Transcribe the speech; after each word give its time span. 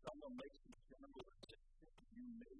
someone 0.00 0.34
makes 0.40 0.58
some 0.64 0.80
general 0.88 1.24
you 2.16 2.28
may 2.40 2.56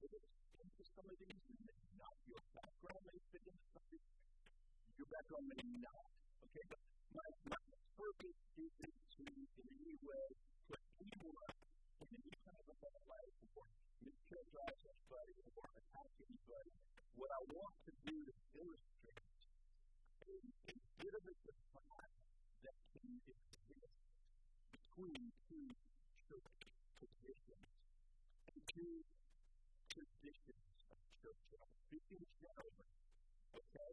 fit 0.00 0.12
into 0.12 0.82
some 0.92 1.08
of 1.08 1.16
these, 1.20 1.40
you 1.48 1.56
not. 1.96 2.16
Your 2.28 2.42
background 2.52 3.02
may 3.08 3.18
fit 3.32 3.44
into 3.48 3.64
some 3.72 3.84
of 3.84 3.90
these. 3.92 4.08
Your 5.00 5.08
background 5.08 5.46
may 5.52 5.64
not. 5.84 6.08
Okay, 6.48 6.64
but 6.68 6.80
my, 7.16 7.28
my 7.48 7.60
purpose 7.96 8.40
isn't 8.60 8.96
to 9.16 9.24
in 9.24 9.68
any 9.72 9.96
way 10.04 10.26
put 10.68 10.80
anyone 11.00 11.52
in 12.04 12.08
any 12.12 12.36
kind 12.44 12.66
of 12.68 12.76
a 12.76 12.92
light 13.08 13.36
or 13.56 13.66
mischaracterize 14.04 14.80
anybody 14.88 15.32
or 15.56 15.64
attack 15.72 16.12
anybody. 16.28 16.72
What 17.16 17.30
I 17.32 17.40
want 17.56 17.76
to 17.88 17.92
do 18.04 18.16
is 18.28 18.36
illustrate 18.52 19.28
a, 20.28 20.32
a 20.32 20.76
bit 21.00 21.12
of 21.16 21.24
a 21.24 21.34
divide 21.40 22.16
that 22.68 22.76
can 22.96 23.12
exist 23.28 23.96
between 24.72 25.20
two 25.48 25.72
two 28.72 29.04
traditions 29.92 30.64
of 30.88 30.96
church. 31.20 31.44
I'm 31.60 31.72
speaking 31.84 32.24
generally. 32.40 32.88
Okay? 33.52 33.92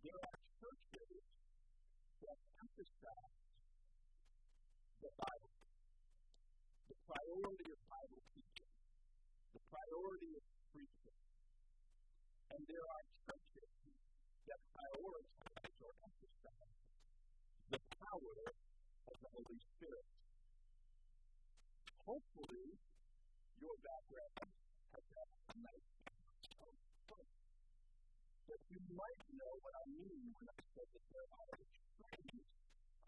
There 0.00 0.16
are 0.16 0.36
churches 0.56 1.20
that 2.24 2.38
emphasize 2.56 3.36
the 5.04 5.12
Bible, 5.20 5.52
the 6.88 6.96
priority 7.04 7.68
of 7.68 7.80
Bible 7.84 8.22
teaching, 8.32 8.72
the 9.52 9.62
priority 9.68 10.32
of 10.40 10.44
preaching. 10.72 11.18
And 12.48 12.60
there 12.64 12.86
are 12.88 13.04
churches 13.28 13.72
that 14.48 14.60
prioritize 14.72 15.76
or 15.84 15.92
emphasize 16.00 16.76
the 17.76 17.80
power 18.00 18.40
of 19.04 19.16
the 19.20 19.30
Holy 19.36 19.60
Spirit. 19.76 20.08
Hopefully, 22.08 22.93
your 23.64 23.80
background 23.80 24.52
has 24.92 25.04
had 25.16 25.28
nice 25.64 25.88
but 28.44 28.60
you 28.68 28.80
might 28.92 29.22
know 29.40 29.52
what 29.64 29.74
I 29.80 29.84
mean 29.88 30.36
when 30.36 30.48
I 30.52 30.60
say 30.76 30.84
that 30.84 31.04
there 31.08 31.28
are 31.32 31.48
extremes 31.64 32.44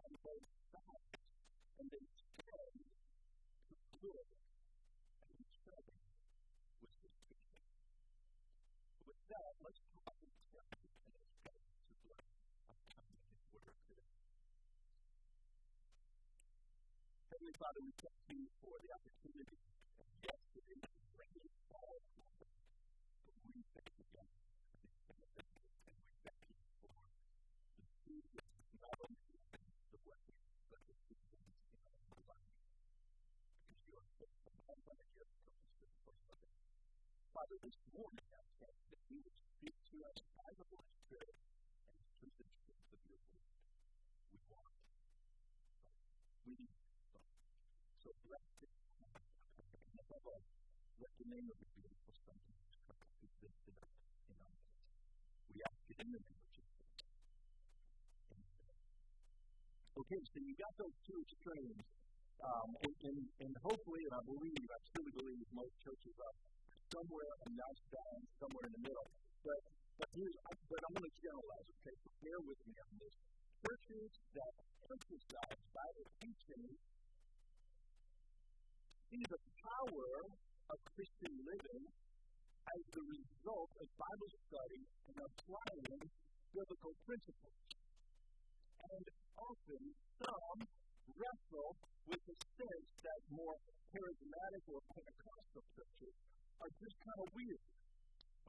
on 0.01 0.11
both 0.25 0.49
sides, 0.73 1.13
and 1.77 1.87
they 1.93 2.05
tend 2.41 2.77
to 3.69 3.77
good 4.01 4.29
and 5.21 5.33
each 5.45 5.61
other 5.69 5.97
with 6.81 6.93
suspicion. 7.05 7.69
With 9.05 9.21
that, 9.29 9.53
let's 9.61 9.83
the 9.93 10.01
and 10.01 11.99
bless 12.01 12.27
our 12.65 12.79
time 12.97 13.13
His 13.29 13.45
Word 13.53 13.77
today. 13.85 14.09
Heavenly 17.31 17.55
Father, 17.61 17.81
we 17.85 17.93
thank 18.01 18.23
you 18.33 18.43
for 18.65 18.75
the 18.81 18.91
opportunity 18.97 19.59
yesterday 20.25 20.79
to 20.81 20.91
bring 21.17 21.33
you 21.37 21.51
all 21.77 21.99
but 23.27 23.37
we 23.47 23.63
thank 23.75 23.91
you 23.97 24.05
again 24.07 24.31
and 24.67 24.79
we 24.83 26.09
thank 26.25 26.41
you 26.49 26.59
for 26.83 26.99
the 27.77 27.87
food 28.07 28.25
that 28.37 28.51
not 28.81 28.97
only 29.05 29.37
the 29.93 29.99
blessing, 30.07 30.41
but 30.71 30.81
the 30.87 30.95
food 31.07 31.21
that 31.27 31.43
is 31.47 31.59
in 31.67 31.81
our 32.11 32.23
life. 32.27 32.53
Because 33.67 33.83
you 33.87 33.95
are 33.99 34.09
faithful, 34.19 34.55
and 34.71 34.81
that 34.87 35.01
you 35.15 35.23
have 35.27 35.43
purpose 35.81 36.21
for 36.27 36.37
us. 36.39 36.55
Father, 37.37 37.61
this 37.69 37.77
morning 37.93 38.25
I 38.33 38.41
pray 38.57 38.73
that 38.97 39.03
you 39.13 39.21
would 39.21 39.37
speak 39.61 39.77
to 39.93 39.97
us 40.09 40.19
by 40.41 40.49
the 40.57 40.65
Holy 40.73 40.89
Spirit 41.05 41.37
and 41.85 42.01
through 42.17 42.33
the 42.33 42.49
truth 42.49 42.81
of 42.97 43.01
your 43.05 43.21
word. 43.29 43.45
We 44.33 44.41
want. 44.49 44.73
We 46.49 46.57
need. 46.57 46.81
So 48.01 48.17
bless 48.25 48.41
it. 48.65 48.73
And 49.69 50.01
above 50.01 50.25
all, 50.33 50.49
let 50.97 51.13
the 51.21 51.29
name 51.29 51.45
of 51.53 51.61
the 51.61 51.69
beautiful 51.77 52.17
Son 52.25 52.41
Jesus 52.41 52.73
Christ 52.89 53.13
be 53.21 53.29
lifted 53.45 53.77
up 53.85 53.93
in 54.33 54.37
our 54.41 54.57
midst. 54.57 54.97
We 55.53 55.61
ask 55.61 55.85
it 55.93 55.99
in 56.09 56.09
the 56.17 56.23
name 56.25 56.41
of 56.41 56.49
Jesus. 56.57 56.89
Okay, 59.93 60.21
so 60.25 60.37
you 60.41 60.57
got 60.57 60.73
those 60.81 60.97
two 61.05 61.21
extremes. 61.21 61.85
Um, 62.41 62.81
and, 62.81 62.97
and, 63.13 63.21
and 63.45 63.53
hopefully, 63.61 64.09
and 64.09 64.17
I 64.17 64.25
believe, 64.25 64.69
I 64.73 64.81
truly 64.97 65.13
believe, 65.13 65.45
most 65.53 65.77
churches 65.85 66.17
are 66.17 66.37
somewhere 66.93 67.31
a 67.47 67.51
nice 67.51 67.83
balance, 67.91 68.31
somewhere 68.39 68.67
in 68.67 68.75
the 68.79 68.85
middle. 68.87 69.09
But 69.43 69.61
but 69.97 70.09
here's, 70.13 70.37
but 70.69 70.81
I'm 70.85 70.93
going 70.93 71.09
to 71.09 71.17
generalize. 71.25 71.67
Okay, 71.73 71.97
so 72.05 72.09
bear 72.21 72.39
with 72.45 72.61
me 72.69 72.75
on 72.77 72.93
this. 73.01 73.15
Churches 73.65 74.11
that 74.37 74.55
emphasize 74.93 75.61
Bible 75.73 76.07
teaching 76.21 76.67
see 79.09 79.25
the 79.25 79.41
power 79.65 80.11
of 80.69 80.79
Christian 80.93 81.33
living 81.49 81.85
as 81.87 82.83
the 82.93 83.05
result 83.09 83.71
of 83.81 83.87
Bible 83.97 84.31
study 84.51 84.83
and 85.09 85.17
applying 85.17 86.01
biblical 86.53 86.95
principles. 87.09 87.61
And 88.77 89.07
often 89.41 89.83
some 90.21 90.59
wrestle 91.17 91.71
with 92.05 92.23
the 92.29 92.37
sense 92.37 92.89
that 93.01 93.21
more 93.33 93.57
charismatic 93.97 94.63
or 94.69 94.81
Pentecostal 94.93 95.65
churches 95.73 96.15
are 96.61 96.73
just 96.81 96.97
kind 97.05 97.21
of 97.21 97.29
weird. 97.37 97.63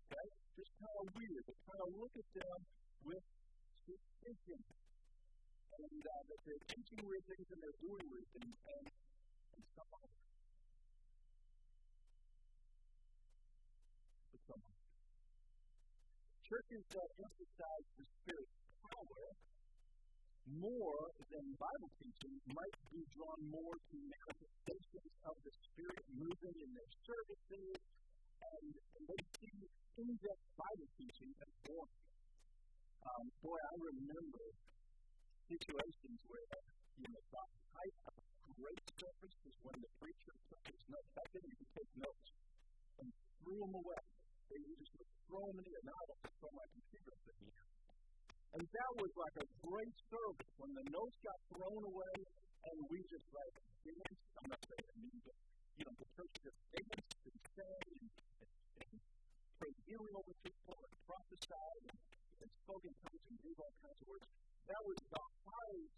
Okay? 0.07 0.27
Just 0.55 0.73
kind 0.79 0.97
of 1.01 1.05
weird. 1.15 1.43
They 1.43 1.57
kind 1.67 1.81
of 1.83 1.89
look 1.99 2.13
at 2.15 2.27
them 2.31 2.59
with 3.03 3.23
suspicion. 3.83 4.59
And 5.77 6.01
uh, 6.01 6.21
that 6.31 6.39
they're 6.47 6.65
teaching 6.73 7.01
weird 7.05 7.21
things 7.29 7.47
and 7.53 7.59
they're 7.61 7.81
doing 7.83 8.05
weird 8.09 8.29
things 8.33 8.57
and, 8.65 8.85
and 8.87 9.63
that. 9.77 10.09
But 14.31 14.41
some 14.47 14.61
Churches 16.47 16.83
that 16.95 17.09
emphasize 17.19 17.87
the 17.99 18.05
Spirit's 18.07 18.57
power 18.87 19.27
more 20.55 21.11
than 21.27 21.45
Bible 21.59 21.91
teaching 21.99 22.35
might 22.55 22.77
be 22.87 23.03
drawn 23.11 23.41
more 23.51 23.75
to 23.75 23.95
manifestations 23.99 25.11
of 25.27 25.35
the 25.43 25.53
Spirit 25.67 26.03
moving 26.15 26.55
in 26.55 26.69
their 26.71 26.91
services, 27.03 27.75
and, 27.75 28.67
and 28.71 29.03
they 29.11 29.21
see 29.35 29.55
in-depth 29.97 30.47
Bible 30.55 30.89
teaching 30.95 31.31
as 31.43 31.51
boring. 31.67 31.99
Um, 33.03 33.25
boy, 33.43 33.59
I 33.59 33.75
remember 33.91 34.43
situations 35.47 36.19
where, 36.27 36.59
you 36.99 37.07
know, 37.11 37.23
the 37.27 37.43
height 37.75 37.97
of 38.07 38.15
a 38.15 38.51
great 38.55 38.83
service 38.99 39.37
is 39.47 39.55
when 39.63 39.77
the 39.79 39.91
preacher 39.99 40.33
took 40.47 40.63
his 40.63 40.83
notes. 40.91 41.11
Then, 41.15 41.43
you 41.43 41.55
could 41.59 41.71
take 41.75 41.91
notes 41.97 42.27
and 43.03 43.07
threw 43.43 43.57
them 43.63 43.73
away. 43.79 44.03
They 44.47 44.59
just 44.79 45.11
throw 45.27 45.43
them 45.43 45.59
in 45.59 45.65
the 45.67 45.75
I 45.87 46.03
to 46.07 46.29
throw 46.39 46.51
my 46.55 46.67
computer 46.71 47.13
at 47.15 47.35
here. 47.35 47.76
And 48.55 48.63
that 48.63 48.91
was 48.97 49.11
like 49.17 49.37
a 49.43 49.47
great 49.67 49.95
service 50.07 50.51
when 50.57 50.71
the 50.77 50.85
notes 50.93 51.17
got 51.21 51.39
thrown 51.51 51.83
away 51.83 52.15
and 52.67 52.77
we 52.89 52.99
just 53.07 53.27
like 53.31 53.55
danced. 53.83 54.23
I'm 54.39 54.47
not 54.51 54.61
saying 54.67 54.87
it 54.87 54.97
means, 54.99 55.23
you 55.77 55.83
know, 55.87 55.95
the 55.99 56.07
church 56.15 56.33
just 56.43 56.59
danced 56.73 57.21
and 57.27 57.37
sang 57.55 57.87
and, 57.91 58.09
and, 58.43 58.51
and 58.81 58.91
prayed 59.59 59.79
healing 59.87 60.15
over 60.15 60.33
people 60.43 60.77
and 60.79 60.93
prophesied 61.05 61.83
and, 61.91 61.99
and 62.43 62.49
spoke 62.65 62.83
in 62.87 62.93
tongues 63.03 63.25
and 63.27 63.37
gave 63.43 63.57
all 63.59 63.75
kinds 63.83 63.99
of 64.01 64.07
words. 64.07 64.27
That 64.67 64.81
was 64.83 64.99
the 65.07 65.23
height 65.47 65.91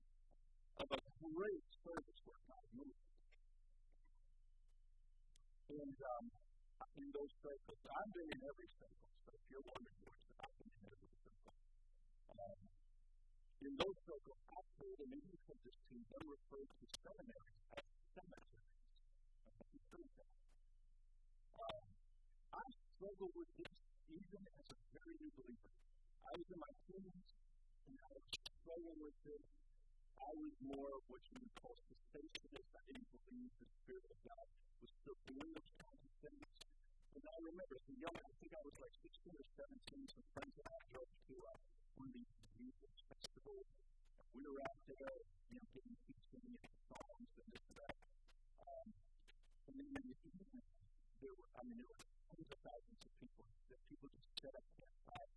of 0.80 0.88
a 0.94 1.00
great 1.22 1.66
service 1.84 2.20
where 2.26 2.42
God 2.50 2.66
moved. 2.76 3.04
And 5.70 5.98
um, 6.02 6.26
in 6.98 7.08
those 7.14 7.34
circles, 7.40 7.80
I've 7.88 8.12
been 8.12 8.30
in 8.36 8.42
every 8.42 8.70
circle. 8.76 9.10
So 9.24 9.30
if 9.38 9.44
you're 9.54 9.68
wondering 9.70 10.00
what's 10.04 10.24
I've 10.44 10.56
been 10.60 10.72
in 10.74 10.86
every 10.90 11.12
circle. 11.24 11.54
Um, 12.36 12.60
in 14.09 14.18
those 14.18 14.25
circles, 14.25 14.42
I 14.50 14.62
told 14.74 14.98
and 15.06 15.10
maybe 15.13 15.30
you 15.30 15.38
said 15.45 15.60
this 15.62 15.78
too, 15.86 16.01
they 16.10 16.18
refer 16.25 16.66
to 16.66 16.86
seminaries 16.98 17.62
as 17.78 17.86
cemeteries. 18.18 18.66
Um, 21.54 21.83
I 22.57 22.66
struggled 22.74 23.38
with 23.38 23.51
this 23.54 23.69
even 24.10 24.42
as 24.50 24.66
a 24.66 24.78
very 24.98 25.13
new 25.13 25.30
believer. 25.38 25.69
I 26.25 26.31
was 26.42 26.48
in 26.50 26.57
my 26.57 26.74
teens, 26.89 27.22
and 27.86 28.01
I 28.01 28.10
was 28.18 28.25
struggling 28.33 28.98
with 28.98 29.18
this. 29.30 29.45
I 30.18 30.31
was 30.42 30.54
more 30.57 30.89
of 30.89 31.04
what 31.06 31.22
you 31.30 31.38
would 31.45 31.54
call 31.62 31.78
cessationist. 31.78 32.66
I 32.66 32.81
didn't 32.89 33.10
believe 33.13 33.51
the 33.62 33.69
Spirit 33.78 34.10
of 34.10 34.18
God 34.25 34.45
was 34.81 34.89
still 34.89 35.18
doing 35.30 35.54
those 35.54 35.69
kinds 35.86 36.01
of 36.01 36.13
things. 36.25 36.50
And 37.13 37.24
I 37.30 37.38
remember 37.45 37.78
as 37.78 37.86
a 37.94 37.98
young, 38.01 38.18
I 38.18 38.31
think 38.42 38.57
I 38.57 38.63
was 38.66 38.74
like 38.74 38.95
16 39.06 39.38
or 39.38 39.45
17, 39.54 40.18
some 40.18 40.25
friends 40.33 40.56
and 40.57 40.66
I 40.66 40.80
drove 40.98 41.13
to 41.13 41.36
uh, 41.45 41.54
one 42.01 42.10
of 42.10 42.13
these 42.18 42.33
music 42.57 42.92
festivals 43.06 43.88
we 44.34 44.46
were 44.46 44.62
out 44.62 44.81
there, 44.86 45.18
you 45.50 45.58
know, 45.58 45.66
getting 45.74 45.98
singing 46.30 46.62
songs 46.86 47.31
and 47.40 47.48
this 47.50 47.66
and 47.66 47.78
that. 47.81 47.98
Um, 48.62 48.88
and 49.70 49.76
then 49.80 49.90
in 49.90 50.06
the 50.06 50.18
evening, 50.30 50.66
there 51.18 51.34
were, 51.34 51.50
I 51.58 51.62
mean, 51.66 51.81
there 51.81 51.90
were 51.90 52.02
tens 52.30 52.50
of 52.50 52.60
thousands 52.62 53.02
of 53.10 53.12
people 53.18 53.46
that 53.74 53.81
people 53.90 54.10
just 54.14 54.30
set 54.38 54.54
up 54.54 54.66
campfires 54.78 55.34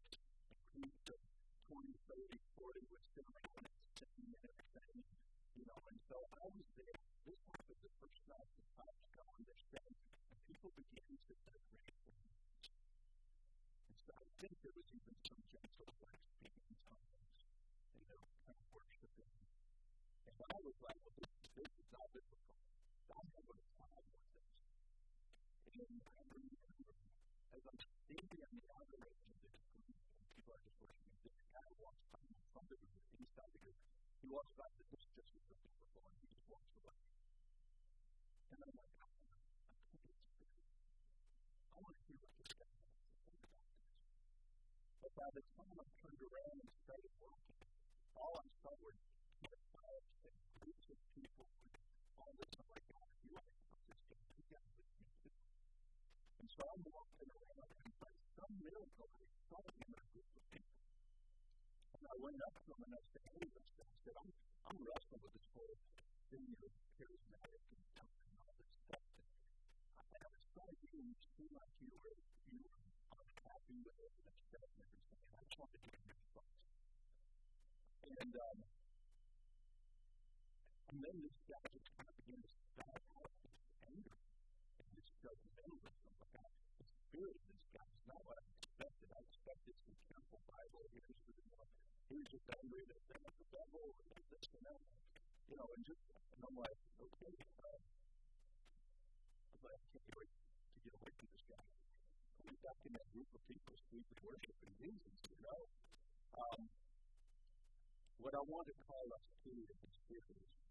and 0.52 0.60
groups 0.76 1.04
of 1.08 1.20
20, 1.72 1.88
30, 2.04 2.36
40 2.60 2.92
would 2.92 3.04
sit 3.16 3.24
around 3.32 3.56
and 3.64 3.72
sing 3.96 4.12
and 4.28 4.44
everything, 4.44 4.96
you 5.56 5.64
know. 5.64 5.80
And 5.88 5.98
so 6.12 6.16
I 6.36 6.46
was 6.52 6.68
there. 6.76 6.98
This 7.24 7.40
was 7.48 7.64
the 7.80 7.92
first 7.96 8.20
night 8.28 8.50
that 8.52 8.68
I 8.76 8.88
was 8.92 9.08
going 9.16 9.42
there 9.48 9.62
setting, 9.72 9.98
and 10.28 10.38
people 10.44 10.70
began 10.76 11.16
to 11.16 11.32
celebrate. 11.32 11.96
And 13.88 13.96
so 14.04 14.10
I 14.20 14.26
think 14.36 14.52
there 14.60 14.74
was 14.76 14.88
even 14.92 15.14
some 15.24 15.40
gentle 15.48 15.91
like, 20.62 20.78
well, 20.78 20.94
this, 21.18 21.26
this 21.58 21.70
is 21.74 21.88
not 21.90 22.06
biblical. 22.14 22.54
I'm 22.54 23.26
going 23.34 23.50
to 23.50 23.70
find 23.82 24.06
with 24.14 24.26
this. 24.30 24.46
And 25.74 25.98
I 26.06 26.22
remember, 26.22 26.94
as 27.50 27.62
I'm 27.66 27.80
standing 27.82 28.40
on 28.46 28.52
the 28.54 28.66
outer 28.70 28.98
edge 29.02 29.26
of 29.26 29.36
this 29.42 29.58
group, 29.74 29.90
and 29.90 30.26
people 30.30 30.54
are 30.54 30.62
just 30.62 30.78
worshiping, 30.78 31.18
this 31.26 31.34
guy 31.50 31.66
walks 31.82 32.06
by 32.14 32.22
front 32.54 32.70
of 32.70 32.78
me, 32.78 32.94
inside 33.18 33.50
the 33.50 33.58
group. 33.58 33.78
He 34.22 34.26
walks 34.30 34.54
by, 34.54 34.70
this 34.78 34.86
is 34.94 35.02
just 35.18 35.34
as 35.34 35.42
biblical, 35.50 35.98
and 35.98 36.14
he 36.22 36.30
just 36.30 36.46
walks 36.46 36.70
away. 36.78 36.98
And 38.54 38.58
I'm 38.62 38.74
like, 38.78 38.94
I 39.02 39.10
can't 39.18 39.42
experience 39.82 40.46
I 41.74 41.76
want 41.82 41.94
to 41.98 42.04
hear 42.06 42.22
what 42.22 42.34
this 42.38 42.52
guy 42.54 42.70
has 42.70 42.86
to 42.86 43.10
say 43.18 43.34
about 43.34 43.66
this. 43.66 43.82
But 45.02 45.12
by 45.18 45.28
the 45.34 45.42
time 45.58 45.74
I 45.74 45.86
turned 45.98 46.22
around 46.22 46.56
and 46.62 46.70
started 46.86 47.12
working, 47.18 47.58
all 48.14 48.38
I 48.38 48.46
saw 48.62 48.70
were 48.78 48.94
and 48.94 49.11
you. 50.92 51.24
You 53.24 53.36
with 54.76 54.92
me. 55.00 55.32
And 56.42 56.48
so 56.52 56.60
I'm 56.68 56.82
walking 56.84 57.30
around 57.32 57.70
and 57.80 57.94
by 57.96 58.12
some 58.36 58.52
miracle, 58.60 59.08
I 59.08 59.24
saw 59.48 59.60
him 59.62 59.88
in 59.88 59.96
a 59.96 60.04
group. 60.12 60.28
And 60.52 62.04
I 62.04 62.16
went 62.20 62.40
up 62.44 62.54
to 62.60 62.70
him 62.76 62.82
and 62.82 62.92
I 62.92 63.02
said, 63.08 63.22
said, 64.04 64.16
I'm, 64.20 64.30
I'm 64.68 64.78
wrestling 64.84 65.22
with 65.22 65.32
this 65.32 65.48
whole 65.54 65.76
thing 66.28 66.50
of 66.60 66.72
charismatic 66.98 67.62
and 67.72 67.80
and 68.02 68.36
all 68.42 68.52
this 68.58 68.72
I, 69.96 70.04
was 70.28 70.44
trying 70.52 70.76
to 70.76 70.86
you 70.92 71.14
seem 71.38 71.56
you 71.80 71.92
you 73.72 73.80
it 73.88 74.12
and 74.12 74.52
everything. 74.52 75.00
And 75.24 75.32
I 75.32 75.42
just 75.46 75.56
wanted 75.56 75.80
to 75.80 75.88
hear 75.88 76.04
your 76.04 76.20
thoughts. 76.36 76.60
And, 78.02 78.34
um, 78.36 78.81
and 80.92 81.00
then 81.00 81.16
this 81.24 81.40
guy 81.48 81.64
just 81.72 81.88
kind 81.96 82.04
of 82.04 82.12
began 82.20 82.36
to 82.36 82.52
spout 82.52 83.00
out 83.16 83.32
anger 83.88 84.12
and 84.12 84.88
his 84.92 85.08
judgmentalism 85.24 86.12
about 86.20 86.52
the 86.52 86.84
spirit 86.84 87.32
of 87.32 87.44
this 87.48 87.64
guy. 87.72 87.88
It's 87.96 88.04
not 88.04 88.20
what 88.28 88.36
I 88.36 88.44
expected. 88.60 89.08
I 89.08 89.24
expected 89.24 89.72
some 89.88 89.96
careful 90.12 90.44
Bible. 90.44 90.84
Here's 90.92 91.16
the 91.32 91.32
one. 91.48 91.64
Here's 92.12 92.28
just 92.28 92.44
angry 92.44 92.84
that 92.92 93.00
they 93.08 93.16
have 93.24 93.36
the 93.40 93.48
devil 93.56 93.84
or 93.88 94.20
this 94.20 94.44
and 94.52 94.64
that. 94.68 94.84
You 95.48 95.56
know, 95.56 95.68
and 95.72 95.80
just, 95.80 96.04
and 96.12 96.40
I'm 96.44 96.56
like, 96.60 96.76
okay, 96.76 97.34
uh, 97.40 97.80
I 99.64 99.76
can't 99.96 100.12
wait 100.12 100.28
to 100.28 100.78
get 100.84 100.92
away 100.92 101.12
from 101.16 101.28
this 101.32 101.44
guy. 101.48 101.64
We 102.44 102.52
got 102.60 102.76
in 102.84 102.92
that 103.00 103.08
group 103.16 103.32
of 103.32 103.40
people 103.48 103.74
sweetly 103.88 104.18
worshiping 104.28 104.76
Jesus, 104.76 105.16
you 105.24 105.40
know. 105.40 105.60
Um, 106.36 106.68
what 108.20 108.36
I 108.36 108.44
want 108.44 108.68
to 108.68 108.76
call 108.84 109.08
us 109.16 109.24
to 109.48 109.52
in 109.56 110.61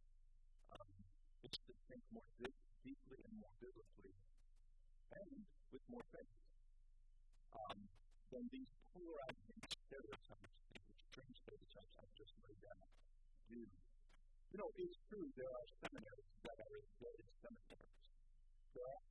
think 1.92 2.08
more 2.16 2.32
deeply 2.40 3.20
and 3.20 3.36
more 3.36 3.52
biblically 3.60 4.16
and 5.12 5.44
with 5.76 5.84
more 5.92 6.08
faith 6.16 6.36
um, 7.52 7.84
than 8.32 8.48
these 8.48 8.72
polarizing 8.96 9.60
stereotypes, 9.68 10.56
these 10.72 10.88
extreme 10.88 11.36
stereotypes 11.36 11.94
I've 12.00 12.16
just 12.16 12.32
laid 12.48 12.56
down 12.64 12.88
do. 13.52 13.60
You 14.56 14.58
know, 14.64 14.72
it's 14.80 14.96
true 15.12 15.28
there 15.36 15.52
are 15.52 15.68
seminaries 15.84 16.32
that 16.48 16.56
are 16.64 16.74
as 16.80 16.88
cemeteries. 17.44 18.04
There 18.72 18.88
are. 18.88 19.04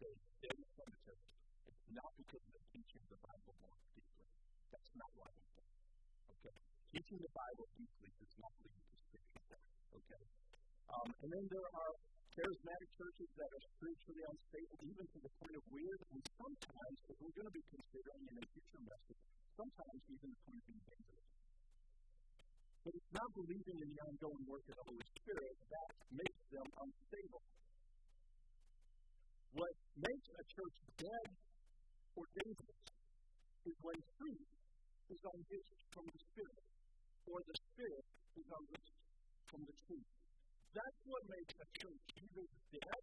They're 0.00 0.20
dead 0.40 0.60
cemeteries. 0.72 1.32
It's 1.68 1.84
not 1.92 2.12
because 2.16 2.44
of 2.48 2.52
the 2.56 2.64
teaching 2.72 3.04
the 3.12 3.20
Bible 3.20 3.52
more 3.60 3.76
deeply. 3.92 4.28
That's 4.72 4.92
not 4.96 5.10
why 5.20 5.28
think. 5.52 5.72
Okay? 6.32 6.56
Teaching 6.96 7.20
the 7.20 7.32
Bible 7.36 7.68
deeply 7.76 8.08
does 8.16 8.34
not 8.40 8.52
lead 8.64 8.80
to 8.88 8.96
spiritual 9.04 9.44
death. 9.52 9.68
Okay? 9.92 10.24
Um, 10.88 11.08
and 11.20 11.28
then 11.28 11.44
there 11.52 11.68
are 11.68 11.92
charismatic 12.32 12.90
churches 12.96 13.28
that 13.36 13.50
are 13.50 13.64
spiritually 13.76 14.24
unstable, 14.24 14.78
even 14.88 15.04
to 15.04 15.18
the 15.20 15.32
point 15.42 15.54
of 15.58 15.64
weird, 15.68 16.00
and 16.14 16.20
sometimes, 16.38 16.96
if 17.12 17.16
we're 17.18 17.36
going 17.36 17.50
to 17.50 17.56
be 17.58 17.66
considering 17.68 18.24
in 18.24 18.36
a 18.38 18.46
future 18.48 18.82
message, 18.88 19.20
sometimes 19.58 20.00
even 20.08 20.28
the 20.32 20.40
point 20.46 20.58
of 20.58 20.64
being 20.64 20.84
dangerous. 20.88 21.28
But 22.88 22.92
it's 22.94 23.12
not 23.12 23.28
believing 23.36 23.78
in 23.84 23.88
the 23.90 24.00
ongoing 24.06 24.44
work 24.48 24.64
of 24.64 24.74
the 24.80 24.86
Holy 24.88 25.06
Spirit 25.18 25.54
that 25.68 25.92
makes 26.08 26.42
them 26.56 26.68
unstable. 26.78 27.42
What 29.58 29.74
makes 29.98 30.28
a 30.38 30.44
church 30.56 30.76
dead 31.04 31.28
or 32.16 32.24
dangerous 32.32 32.80
is 33.66 33.76
when 33.82 33.98
truth 34.16 34.48
is 35.10 35.20
unhitched 35.20 35.80
from 35.92 36.04
the 36.06 36.20
Spirit, 36.32 36.64
or 37.28 37.38
the 37.44 37.56
Spirit 37.60 38.06
is 38.40 38.46
unhitched 38.46 38.96
from 39.52 39.60
the 39.68 39.76
truth. 39.84 40.08
That's 40.78 41.02
what 41.10 41.26
makes 41.26 41.54
a 41.58 41.66
church 41.74 42.06
either 42.22 42.46
dead 42.70 43.02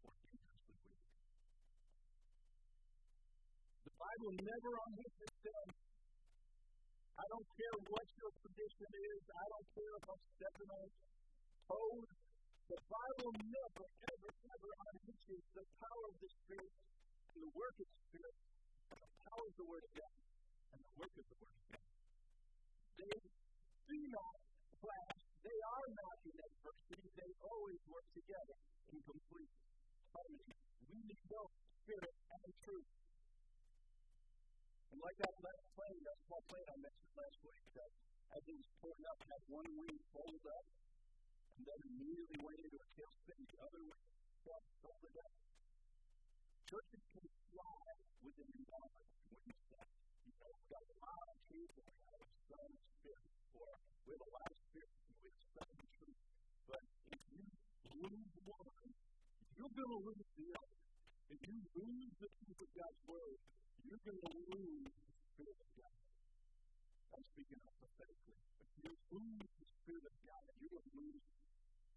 or 0.00 0.12
dangerously 0.16 0.76
weak. 0.80 1.04
The 3.84 3.92
Bible 4.00 4.32
never 4.32 4.70
unhitches 4.80 5.34
them. 5.44 5.66
I 7.20 7.24
don't 7.28 7.48
care 7.52 7.76
what 7.92 8.06
your 8.16 8.32
tradition 8.32 8.90
is. 8.96 9.20
I 9.28 9.44
don't 9.44 9.68
care 9.76 9.92
if 9.92 10.04
I'm 10.08 10.24
stepping 10.40 10.70
on 10.72 10.88
toes. 11.68 12.08
The 12.72 12.80
Bible 12.88 13.32
never, 13.44 13.84
ever, 14.08 14.30
ever 14.40 14.70
unhitches 14.88 15.44
the 15.52 15.64
power 15.84 16.04
of 16.08 16.16
the 16.16 16.30
Spirit 16.32 16.72
and 17.36 17.40
the 17.44 17.52
work 17.52 17.76
of 17.76 17.88
the 17.92 18.00
Spirit 18.08 18.36
and 18.88 18.98
the 19.04 19.12
power 19.20 19.44
of 19.52 19.54
the 19.60 19.66
Word 19.68 19.84
of 19.84 19.92
God 20.00 20.16
and 20.72 20.80
the 20.80 20.92
work 20.96 21.12
of 21.12 21.24
the 21.28 21.36
Word 21.44 21.52
of 21.60 21.64
God. 21.76 21.84
They 23.04 23.16
do 23.20 24.00
not 24.08 24.36
clash. 24.80 25.23
They 25.44 25.60
are 25.60 25.88
not 25.92 26.16
in 26.24 26.36
adversity. 26.40 27.04
They 27.20 27.30
always 27.44 27.80
work 27.84 28.08
together 28.16 28.56
in 28.88 28.98
complete 29.04 29.52
harmony. 30.16 30.56
We 30.88 30.98
need 31.04 31.20
both 31.28 31.52
spirit 31.84 32.16
and 32.32 32.48
truth. 32.64 32.88
And 34.88 34.98
like 35.04 35.18
that 35.20 35.36
last 35.44 35.66
plane, 35.76 36.00
that 36.00 36.18
small 36.24 36.40
plane 36.48 36.64
I 36.64 36.76
mentioned 36.80 37.12
last 37.12 37.38
week, 37.44 37.64
that 37.76 37.90
as 38.32 38.42
it 38.48 38.56
was 38.56 38.68
pulling 38.80 39.04
up, 39.04 39.18
had 39.20 39.42
one 39.52 39.68
wing 39.84 39.98
folded 40.16 40.46
up, 40.48 40.66
and 41.60 41.62
then 41.68 41.80
immediately 41.92 42.40
went 42.40 42.60
into 42.64 42.78
a 42.80 42.88
tailspin, 42.96 43.40
the 43.44 43.58
other 43.68 43.82
wing 43.84 44.04
folded 44.80 45.16
up. 45.28 45.34
Churches 46.72 47.04
can 47.12 47.28
fly 47.52 47.90
with 48.24 48.36
an 48.40 48.48
environment 48.48 49.08
when 49.28 49.42
you 49.44 49.56
step. 49.60 49.88
You 50.24 50.32
know, 50.40 50.48
we've 50.56 50.70
got 50.72 50.84
a 50.88 50.96
lot 51.04 51.26
of 51.28 51.38
people, 51.52 51.84
we 51.84 52.00
have 52.00 52.20
a 52.24 52.30
son 52.48 52.70
of 52.72 52.80
spirit, 52.96 53.28
or 53.60 53.70
we 54.08 54.10
have 54.16 54.24
a 54.24 54.32
lot 54.40 54.53
But 55.54 56.82
if 57.14 57.22
you 57.30 57.42
lose 58.02 58.34
one, 58.44 58.90
you're 59.54 59.74
going 59.74 59.92
to 59.94 60.00
lose 60.02 60.28
the 60.34 60.48
other. 60.54 60.78
If 61.30 61.40
you 61.46 61.56
lose 61.78 62.12
the 62.20 62.28
truth 62.28 62.58
of 62.58 62.70
God's 62.74 63.00
word, 63.06 63.38
you're 63.84 64.02
going 64.04 64.20
to 64.20 64.32
lose 64.50 64.90
the 64.90 65.14
Spirit 65.34 65.58
of 65.58 65.70
God. 65.78 65.98
I'm 67.14 67.24
speaking 67.30 67.60
of 67.62 67.74
prophetically. 67.78 68.38
If 68.58 68.70
you 68.82 68.92
lose 69.14 69.48
the 69.54 69.68
Spirit 69.78 70.04
of 70.04 70.16
God, 70.26 70.44
going 70.74 70.90
to 70.90 70.98
lose 70.98 71.22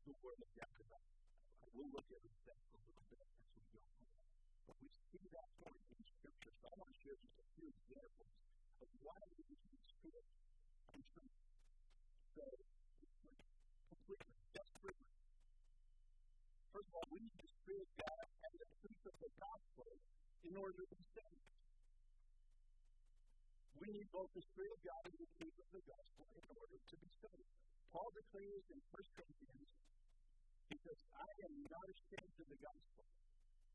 the 0.06 0.14
Word 0.22 0.38
of 0.38 0.50
God. 0.54 0.70
I 0.78 1.68
will 1.74 1.90
look 1.90 2.08
at 2.14 2.22
that 2.46 2.62
a 2.62 2.78
little 2.78 3.06
bit 3.10 3.26
as 3.26 3.34
we 3.58 3.64
go 3.74 3.82
on. 3.82 4.06
But 4.70 4.76
we 4.86 4.90
see 5.10 5.26
that 5.34 5.50
point 5.58 5.82
in 5.98 6.02
Scripture. 6.06 6.54
So 6.62 6.66
I 6.70 6.74
want 6.78 6.90
to 6.94 6.98
share 7.02 7.18
just 7.18 7.38
a 7.42 7.46
few 7.58 7.68
examples 7.74 8.34
of 8.86 8.90
why 9.02 9.18
we 9.34 9.42
need 9.50 9.66
the 9.66 9.82
Spirit 9.98 10.28
truth. 11.10 11.36
So, 12.38 12.46
completely, 13.90 14.38
desperately. 14.54 15.10
First 16.70 16.88
of 16.88 16.96
all, 17.02 17.08
of 17.76 17.92
God 18.00 18.26
and 18.48 18.54
the 18.56 18.70
truth 18.80 19.04
of 19.04 19.16
the 19.20 19.32
gospel 19.36 19.90
in 20.48 20.54
order 20.56 20.84
to 20.88 20.88
be 20.88 21.04
saved. 21.12 21.48
We 23.84 23.88
need 23.92 24.08
both 24.16 24.32
the 24.32 24.46
Spirit 24.56 24.72
of 24.72 24.82
God 24.88 25.04
and 25.12 25.18
the 25.20 25.32
truth 25.36 25.58
of 25.60 25.70
the 25.76 25.84
gospel 25.84 26.26
in 26.32 26.46
order 26.48 26.78
to 26.80 26.96
be 26.96 27.10
saved. 27.20 27.50
Paul 27.92 28.10
declares 28.16 28.64
in 28.72 28.80
1 28.80 29.16
Corinthians, 29.20 29.68
he 30.72 30.78
says, 30.80 31.00
I 31.12 31.32
am 31.44 31.54
not 31.68 31.86
ashamed 31.92 32.36
of 32.40 32.48
the 32.48 32.60
gospel. 32.64 33.04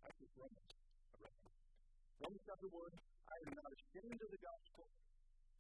I 0.03 0.11
think 0.17 0.31
Romans. 0.41 0.73
Romans 2.23 2.45
chapter 2.49 2.69
1, 2.71 2.81
I 2.81 3.37
am 3.45 3.53
not 3.53 3.71
ashamed 3.77 4.21
of 4.25 4.31
the 4.33 4.41
gospel, 4.41 4.85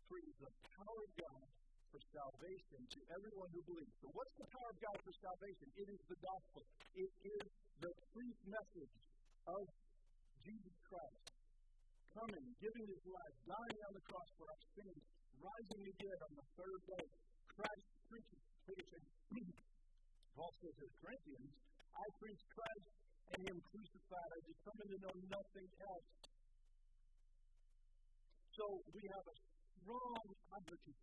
for 0.08 0.14
it 0.16 0.26
is 0.30 0.38
the 0.40 0.52
power 0.72 1.00
of 1.04 1.12
God 1.20 1.46
for 1.92 2.00
salvation 2.08 2.80
to 2.96 3.00
everyone 3.12 3.50
who 3.52 3.60
believes. 3.68 3.92
So, 4.00 4.08
what's 4.16 4.32
the 4.40 4.48
power 4.48 4.70
of 4.72 4.78
God 4.80 4.96
for 5.04 5.12
salvation? 5.20 5.68
It 5.76 5.88
is 5.92 6.00
the 6.08 6.16
gospel. 6.24 6.62
It 6.96 7.12
is 7.28 7.44
the 7.80 7.92
free 8.12 8.34
message 8.44 8.94
of 9.48 9.64
Jesus 10.44 10.76
Christ 10.84 11.24
coming, 12.12 12.46
giving 12.60 12.86
his 12.92 13.04
life, 13.08 13.36
dying 13.48 13.80
on 13.88 13.92
the 13.96 14.04
cross 14.04 14.28
for 14.36 14.46
our 14.50 14.62
sins, 14.76 15.02
rising 15.40 15.84
again 15.88 16.18
on 16.28 16.32
the 16.36 16.46
third 16.58 16.80
day. 16.92 17.06
Christ 17.48 17.88
preaches, 18.10 18.44
preaching. 18.68 19.04
Paul 20.36 20.52
says 20.60 20.74
to 20.76 20.84
the 20.84 20.96
Corinthians, 21.00 21.52
I 21.92 22.04
preach 22.20 22.42
Christ 22.52 22.88
and 23.32 23.40
Him 23.48 23.58
crucified. 23.72 24.30
I 24.32 24.40
determined 24.44 24.90
to 24.92 24.98
know 25.00 25.16
nothing 25.32 25.68
else. 25.88 26.08
So 28.52 28.64
we 28.92 29.02
have 29.08 29.24
a 29.24 29.36
strong 29.80 30.22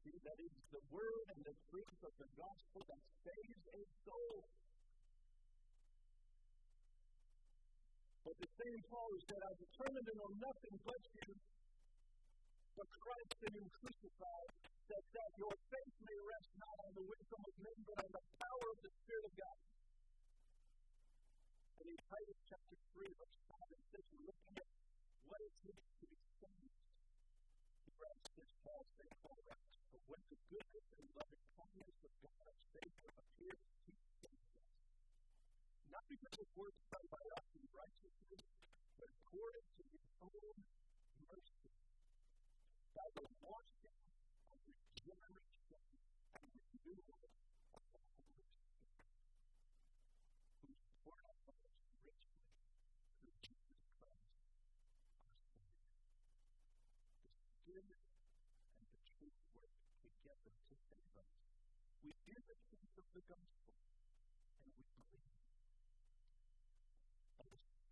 see? 0.03 0.17
That 0.23 0.39
is 0.39 0.53
the 0.71 0.81
word 0.89 1.25
and 1.35 1.41
the 1.43 1.55
truth 1.69 1.99
of 2.03 2.13
the 2.17 2.29
gospel 2.39 2.81
that 2.87 3.03
saves 3.25 3.63
a 3.75 3.81
soul. 4.07 4.58
But 8.29 8.45
the 8.45 8.53
same 8.61 8.77
Paul 8.93 9.09
who 9.09 9.21
said, 9.25 9.41
I 9.41 9.57
determined 9.57 10.05
to 10.05 10.13
know 10.13 10.29
nothing 10.37 10.77
but 10.85 11.01
you, 11.17 11.33
but 12.77 12.85
Christ 13.01 13.41
and 13.41 13.53
Him 13.57 13.67
crucified, 13.73 14.51
that, 14.85 15.01
that 15.17 15.31
your 15.41 15.49
faith 15.73 15.95
may 16.05 16.13
rest 16.29 16.53
not 16.61 16.77
on 16.85 16.93
the 16.93 17.05
wisdom 17.09 17.41
of 17.41 17.53
men, 17.57 17.77
but 17.89 17.97
on 18.05 18.11
the 18.13 18.25
power 18.37 18.67
of 18.69 18.79
the 18.85 18.93
Spirit 19.01 19.25
of 19.25 19.33
God. 19.33 19.57
And 21.81 21.85
in 21.89 21.97
Titus 22.05 22.39
chapter 22.45 22.77
3, 23.01 23.17
verse 23.17 23.37
5 23.49 23.65
and 23.65 23.85
6, 23.97 24.13
we're 24.13 24.27
looking 24.29 24.55
at 24.61 24.69
what 25.25 25.41
it 25.41 25.53
takes 25.65 25.89
to 25.89 26.05
be 26.05 26.21
saved. 26.37 26.77
He 27.81 27.91
writes 27.97 28.29
this, 28.37 28.51
Paul 28.61 28.85
saying, 28.93 29.17
Paul 29.25 29.41
writes, 29.49 29.73
But 29.89 30.05
when 30.05 30.21
the 30.29 30.37
goodness 30.53 30.87
and 31.01 31.05
loving 31.17 31.45
kindness 31.57 31.97
of 32.05 32.13
God 32.21 32.37
our 32.45 32.57
Savior 32.77 33.09
appeared, 33.09 33.61
He. 33.89 34.08
Not 35.89 36.05
because 36.05 36.37
of 36.37 36.49
works 36.53 36.85
done 36.93 37.07
by 37.09 37.23
us 37.33 37.45
in 37.57 37.65
righteousness, 37.73 38.45
but 39.01 39.09
according 39.09 39.65
to 39.73 39.83
His 39.89 40.05
own 40.21 40.55
mercy. 41.25 41.73
By 42.93 43.09
the 43.17 43.25
washing 43.41 43.97
of 44.53 44.57
regeneration 44.69 45.81
and 46.37 46.45
renewal 46.45 47.25
of 47.73 47.83
the 47.89 48.01
Holy 48.21 48.45
Spirit, 48.61 49.01
who's 50.61 50.77
poured 51.01 51.25
out 51.25 51.41
on 51.49 51.57
us 51.57 51.81
richly 52.05 52.53
through 53.17 53.37
Jesus 53.41 53.81
Christ, 53.97 54.45
our 54.93 55.09
Savior. 55.09 55.73
The 57.25 57.33
Spirit 57.33 58.01
and 58.77 58.85
the 58.93 59.01
truth 59.17 59.41
work 59.57 59.73
together 60.05 60.53
to 60.53 60.75
save 60.85 61.13
us. 61.17 61.33
We 62.05 62.13
hear 62.29 62.41
the 62.45 62.57
truth 62.69 62.93
of 62.93 63.07
the 63.09 63.23
gospel 63.25 63.73
and 64.61 64.69
we 64.77 64.85
believe. 64.93 65.38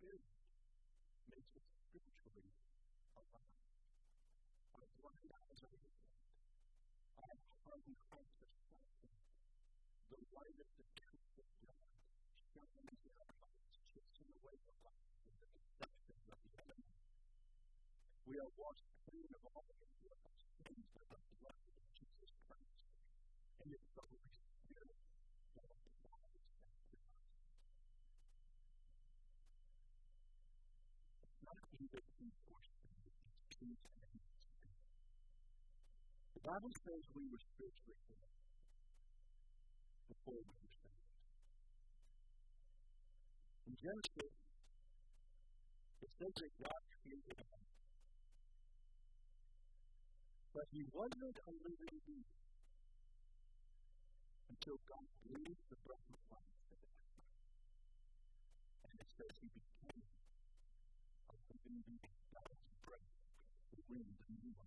The 0.08 0.16
Spirit 0.16 0.24
makes 1.28 1.52
us 1.52 1.68
spiritually 1.84 2.48
alive. 3.12 3.52
Our 4.72 4.88
blind 4.96 5.28
eyes 5.36 5.60
are 5.68 5.76
opened. 5.76 6.16
Our 7.20 7.36
hardened 7.68 8.00
hearts 8.08 8.40
are 8.40 8.54
softened. 8.72 9.20
The 10.08 10.20
light 10.32 10.56
of 10.64 10.68
the 10.80 10.86
truth 10.96 11.28
of 11.36 11.48
God 11.60 11.84
shines 12.56 13.00
in 13.04 13.12
our 13.20 13.36
hearts, 13.36 13.68
chasing 13.84 14.32
away 14.32 14.56
the 14.64 14.80
lies 14.80 15.12
and 15.28 15.36
the 15.44 15.48
deceptions 15.52 16.24
of 16.32 16.40
the 16.40 16.56
enemy. 16.56 16.88
We 18.24 18.40
are 18.40 18.52
washed 18.56 18.88
clean 19.12 19.28
of 19.28 19.44
all 19.44 19.68
of 19.68 19.76
our 19.76 19.92
sins 20.32 20.88
by 20.96 21.04
the 21.04 21.20
blood 21.36 21.60
of 21.68 21.84
Jesus 22.00 22.32
Christ. 22.48 22.80
And 23.60 23.76
it's 23.76 23.92
the 23.92 24.08
Holy 24.08 24.40
Spirit 24.40 25.04
that 25.52 25.68
applies 25.68 26.32
that 26.32 26.80
to 26.80 26.96
us. 26.96 27.28
It's 31.18 31.36
not 31.48 31.64
commandments. 31.72 32.68
The 36.34 36.42
Bible 36.44 36.72
says 36.84 37.00
we 37.16 37.24
were 37.32 37.40
spiritually 37.40 38.00
dead 38.08 38.32
before 40.08 40.40
we 40.44 40.54
were 40.60 40.74
saved. 40.76 41.08
In 43.68 43.74
Genesis, 43.80 44.34
it 46.04 46.10
says 46.20 46.34
that 46.36 46.52
God 46.60 46.82
created 47.00 47.38
man. 47.38 47.68
But 50.52 50.66
he 50.72 50.82
wasn't 50.92 51.38
a 51.48 51.52
living 51.64 51.96
being 52.04 52.32
until 54.48 54.76
God 54.88 55.06
breathed 55.22 55.64
the 55.70 55.78
breath 55.86 56.08
of 56.10 56.20
life 56.32 56.50
into 56.66 56.76
him. 56.82 57.22
And 58.90 58.96
it 58.98 59.10
says 59.14 59.32
he 59.38 59.48
became 59.52 59.77
a 61.68 61.76
living 61.76 62.00
being. 62.00 62.24
God's 62.32 62.64
breath, 62.88 63.12
the 63.76 63.80
wind, 63.92 64.08
the 64.08 64.26
pneuma, 64.32 64.66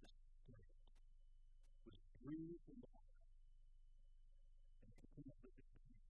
the 0.00 0.08
spirit, 0.08 0.72
was 1.84 2.00
breathed 2.24 2.64
into 2.72 2.88
him. 2.88 3.06
And 4.80 4.88
he 4.88 5.04
became 5.04 5.28
a 5.28 5.36
living 5.44 5.68
being. 5.76 6.00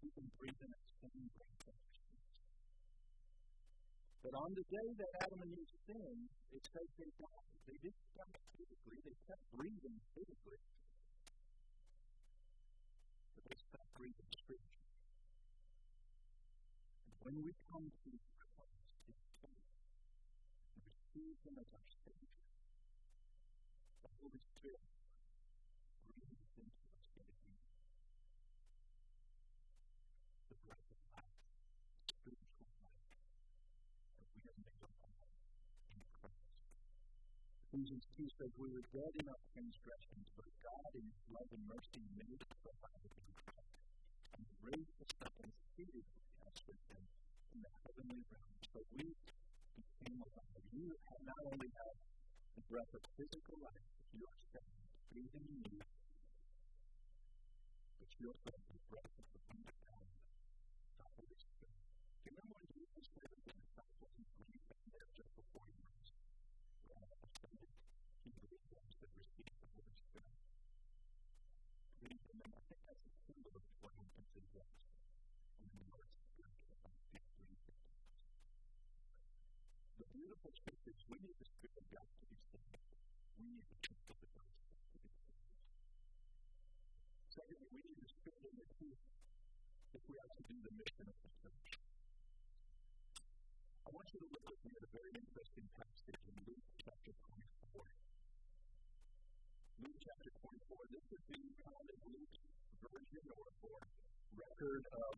He 0.00 0.08
can 0.16 0.26
breathe 0.40 0.60
in 0.64 0.70
that 0.72 0.88
same 1.04 1.28
breath 1.36 1.68
of 1.68 1.76
but 4.26 4.42
on 4.42 4.50
the 4.58 4.66
day 4.66 4.90
that 4.98 5.06
Adam 5.22 5.38
and 5.38 5.54
Eve 5.54 5.70
sinned, 5.86 6.26
it 6.50 6.66
says 6.74 6.88
they 6.98 7.06
died. 7.14 7.46
They 7.62 7.78
didn't 7.78 8.10
die 8.18 8.42
physically, 8.58 8.98
they 9.06 9.14
kept 9.22 9.38
breathing 9.54 10.02
physically. 10.18 10.58
But 13.38 13.42
they 13.46 13.54
stopped 13.54 13.94
breathing 13.94 14.26
spiritually. 14.34 14.82
And 17.06 17.14
when 17.22 17.36
we 17.38 17.54
come 17.70 17.86
to 17.86 18.10
Christ 18.34 18.98
in 19.06 19.14
faith 19.46 19.70
and 20.74 20.96
receive 21.16 21.40
Him 21.48 21.56
as 21.56 21.68
our 21.72 21.88
Savior, 22.04 22.36
the 24.04 24.12
Holy 24.20 24.40
Spirit 24.52 24.84
breathes 26.04 26.28
into 26.60 26.84
us 26.92 27.08
yet. 27.16 27.32
The 30.52 30.56
breath 30.60 30.88
of 30.92 31.00
life, 31.16 31.40
spiritual 32.20 32.68
life 32.84 33.08
that 34.20 34.28
we 34.36 34.44
are 34.44 34.60
made 34.60 34.76
alive 34.76 35.32
in 35.88 36.04
Christ. 36.20 36.52
Ephesians 37.72 38.04
2 38.20 38.28
says, 38.36 38.52
We 38.60 38.68
were 38.76 38.84
dead 38.92 39.16
in 39.16 39.24
our 39.32 39.40
transgressions, 39.56 40.28
but 40.36 40.52
God 40.60 40.90
in 41.00 41.04
His 41.08 41.24
love 41.32 41.48
and 41.48 41.64
mercy 41.64 42.04
made 42.12 42.44
us 42.44 42.60
alive 42.76 43.08
in 43.08 43.28
Christ, 43.40 43.72
and 44.36 44.44
raised 44.68 45.00
us 45.00 45.16
up 45.24 45.32
and 45.40 45.48
seated 45.80 46.04
us 46.44 46.60
with 46.68 46.80
Him 46.92 47.04
in 47.56 47.64
the 47.64 47.72
heavenly 47.88 48.20
realm. 48.28 48.52
So 48.68 48.84
we. 48.92 49.16
You 49.76 50.96
have 51.08 51.20
not 51.24 51.40
only 51.52 51.68
have 51.68 51.96
the 52.56 52.64
breath 52.72 52.88
of 52.96 53.04
physical 53.16 53.60
life, 53.60 53.84
but 53.96 54.08
you 54.16 54.24
are 54.24 54.40
saved, 54.52 54.88
breathing 55.12 55.44
in 55.52 55.60
you, 55.68 55.84
but 58.00 58.08
you 58.16 58.32
also 58.32 58.48
have 58.56 58.68
the 58.72 58.80
breath 58.88 59.12
of 59.20 59.26
the 59.36 59.40
wind 59.52 59.68
of 59.68 59.76
God, 59.84 60.08
the 60.96 61.04
Holy 61.12 61.36
Spirit. 61.36 61.84
Do 62.24 62.32
you 62.32 62.40
remember 62.40 62.56
when 62.56 62.72
Jesus 62.72 63.04
said 63.12 63.28
to 63.28 63.40
the 63.44 63.52
disciples 63.52 64.12
and 64.16 64.24
breathed 64.40 64.72
in 64.72 64.84
there 64.96 65.08
just 65.12 65.32
before 65.36 65.68
he 65.68 65.76
rose? 65.84 66.12
Uh, 66.88 67.12
ascended, 67.20 67.72
he 68.24 68.32
breathed 68.40 68.72
them 68.72 68.88
to 68.96 69.04
receive 69.12 69.52
the 69.60 69.68
Holy 69.76 69.96
Spirit. 70.00 70.40
Breathed 72.00 72.26
in 72.32 72.36
them. 72.40 72.52
I 72.56 72.62
think 72.64 72.80
that's 72.80 73.04
a 73.04 73.14
symbol 73.28 73.52
of 73.60 73.64
what 73.84 73.92
happens 73.92 74.32
in 74.40 74.44
us 74.56 74.72
when 75.60 75.68
the 75.68 75.84
Lord 75.92 76.08
Spirit 76.16 76.60
comes 76.64 76.96
and 77.12 77.24
breathes 77.36 77.68
into 77.68 77.76
us. 77.76 77.96
The 80.46 80.54
beautiful 80.62 80.94
we 81.10 81.18
need 81.26 81.34
the 81.42 81.48
Spirit 81.58 81.74
of 81.74 81.86
God 81.90 82.06
to 82.06 82.24
be 82.30 82.38
saved. 82.54 82.78
We 83.34 83.50
need 83.50 83.66
the 83.66 83.78
truth 83.82 83.98
the 84.22 84.30
gospel 84.30 84.78
to 84.78 84.98
be 85.02 85.10
saved. 85.26 85.58
Secondly, 87.34 87.66
we 87.74 87.82
need 87.82 87.98
the 87.98 88.06
Spirit 88.14 88.46
the 88.54 88.68
truth 88.78 89.02
if 89.90 90.02
we 90.06 90.14
are 90.22 90.30
to 90.38 90.42
do 90.46 90.56
the 90.62 90.70
mission 90.78 91.06
of 91.10 91.18
the 91.18 91.32
church. 91.42 91.70
I 93.82 93.88
want 93.90 94.06
you 94.14 94.22
to 94.22 94.28
look 94.30 94.46
with 94.46 94.62
me 94.62 94.70
at 94.70 94.86
a 94.86 94.92
very 94.94 95.12
interesting 95.18 95.66
passage 95.82 96.14
in 96.30 96.34
Luke 96.46 96.66
chapter 96.78 97.10
24. 97.10 97.82
Luke 99.82 99.98
chapter 99.98 100.30
24, 100.30 100.94
this 100.94 101.06
is 101.10 101.22
being 101.26 101.58
in 101.58 101.98
Luke's 102.06 102.42
version 102.86 103.26
or, 103.34 103.50
or 103.66 103.78
record 104.38 104.86
of 104.94 105.15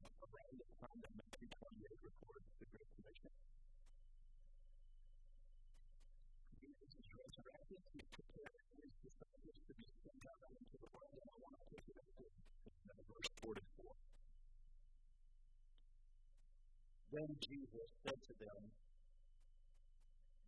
Then 17.09 17.33
Jesus 17.41 17.89
said 18.05 18.21
to 18.21 18.35
them, 18.37 18.61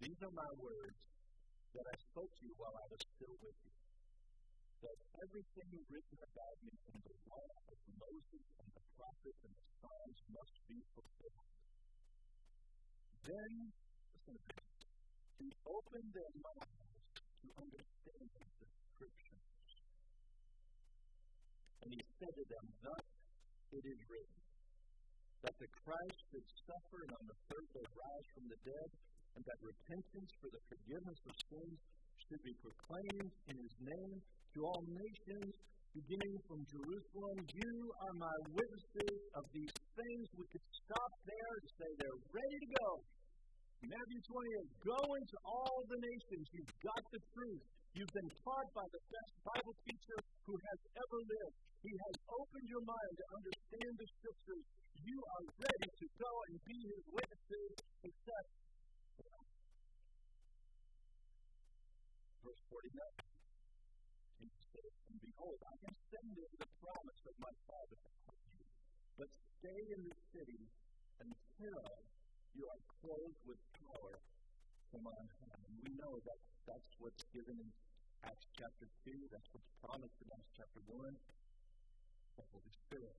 These 0.05 0.21
are 0.21 0.35
my 0.37 0.53
words 0.61 1.01
that 1.73 1.89
I 1.89 1.97
spoke 2.13 2.29
to 2.37 2.43
you 2.45 2.53
while 2.61 2.77
I 2.77 2.85
was 2.85 3.01
still 3.01 3.33
with 3.41 3.57
you, 3.65 3.77
that 4.85 4.99
everything 5.25 5.73
written 5.89 6.19
about 6.21 6.57
me 6.61 6.77
in 6.93 7.01
the 7.01 7.17
law 7.33 7.49
of 7.65 7.79
Moses 7.97 8.45
and 8.61 8.69
the 8.77 8.85
prophets 8.93 9.41
and 9.41 9.57
the 9.57 9.67
Psalms 9.81 10.21
must 10.37 10.57
be 10.69 10.77
fulfilled. 10.93 11.49
Then, 13.25 13.53
listen 14.13 14.37
to 14.37 14.53
this, 14.53 14.77
he 15.41 15.49
opened 15.65 16.13
their 16.13 16.35
minds 16.45 16.77
to 17.41 17.49
understand 17.57 18.29
the 18.37 18.69
scriptures. 18.85 19.49
And 21.89 21.91
he 21.97 22.05
said 22.21 22.37
to 22.37 22.45
them, 22.53 22.65
Thus 22.85 23.07
it 23.73 23.85
is 23.89 24.01
written 24.13 24.40
that 25.41 25.57
the 25.57 25.71
Christ 25.73 26.19
should 26.29 26.49
suffer 26.69 26.99
and 27.01 27.13
on 27.17 27.25
the 27.33 27.39
third 27.49 27.67
day 27.73 27.87
rise 27.97 28.29
from 28.37 28.47
the 28.53 28.61
dead, 28.61 28.91
and 29.37 29.43
that 29.49 29.61
repentance 29.65 30.33
for 30.37 30.49
the 30.53 30.63
forgiveness 30.69 31.21
of 31.25 31.35
sins 31.49 31.79
should 32.29 32.43
be 32.45 32.57
proclaimed 32.61 33.33
in 33.49 33.57
his 33.57 33.75
name 33.81 34.17
to 34.53 34.59
all 34.69 34.83
nations, 34.85 35.53
beginning 35.97 36.37
from 36.45 36.61
Jerusalem. 36.69 37.37
You 37.57 37.75
are 38.05 38.17
my 38.21 38.37
witnesses 38.53 39.21
of 39.35 39.45
these 39.51 39.75
things. 39.97 40.25
We 40.37 40.47
could 40.53 40.67
stop 40.71 41.13
there 41.25 41.53
and 41.57 41.69
say 41.73 41.89
they're 42.05 42.23
ready 42.37 42.59
to 42.61 42.71
go. 42.77 42.91
Matthew 43.81 44.21
28, 44.21 44.93
go 44.93 45.01
into 45.01 45.37
all 45.49 45.79
the 45.89 45.99
nations. 46.05 46.45
You've 46.53 46.77
got 46.85 47.03
the 47.17 47.23
truth. 47.33 47.65
You've 47.91 48.15
been 48.15 48.31
taught 48.47 48.71
by 48.71 48.87
the 48.87 49.03
best 49.03 49.33
Bible 49.43 49.75
teacher 49.83 50.19
who 50.47 50.55
has 50.55 50.79
ever 50.95 51.19
lived. 51.27 51.57
He 51.83 51.91
has 51.91 52.17
opened 52.31 52.69
your 52.71 52.85
mind 52.87 53.13
to 53.19 53.27
understand 53.35 53.93
the 53.99 54.09
scriptures. 54.15 54.65
You 55.03 55.19
are 55.19 55.45
ready 55.59 55.91
to 55.99 56.07
go 56.15 56.33
and 56.47 56.55
be 56.71 56.79
his 56.87 57.05
witnesses, 57.11 57.73
except 58.07 58.49
verse 62.47 62.63
49. 62.71 62.95
Jesus 64.39 64.65
said, 64.71 64.91
And 65.11 65.19
behold, 65.27 65.59
I 65.59 65.75
am 65.91 65.95
sending 66.15 66.53
the 66.63 66.71
promise 66.79 67.23
of 67.27 67.35
my 67.43 67.55
Father 67.67 67.99
upon 68.07 68.39
you. 68.55 68.65
But 69.19 69.31
stay 69.59 69.83
in 69.99 70.01
the 70.07 70.17
city 70.31 70.63
until 71.27 71.83
you 72.55 72.65
are 72.71 72.83
clothed 73.03 73.41
with 73.51 73.61
power 73.83 74.15
from 74.91 75.07
on 75.07 75.27
we 75.81 75.95
know 75.97 76.19
that 76.27 76.39
that's 76.67 76.93
what's 76.99 77.25
given 77.33 77.57
in 77.57 77.71
Acts 78.27 78.47
chapter 78.59 78.87
2. 79.07 79.15
That's 79.33 79.49
what's 79.55 79.71
promised 79.81 80.19
in 80.21 80.29
Acts 80.35 80.53
chapter 80.59 80.83
1. 80.91 81.15
The 82.37 82.45
Holy 82.53 82.75
Spirit. 82.85 83.17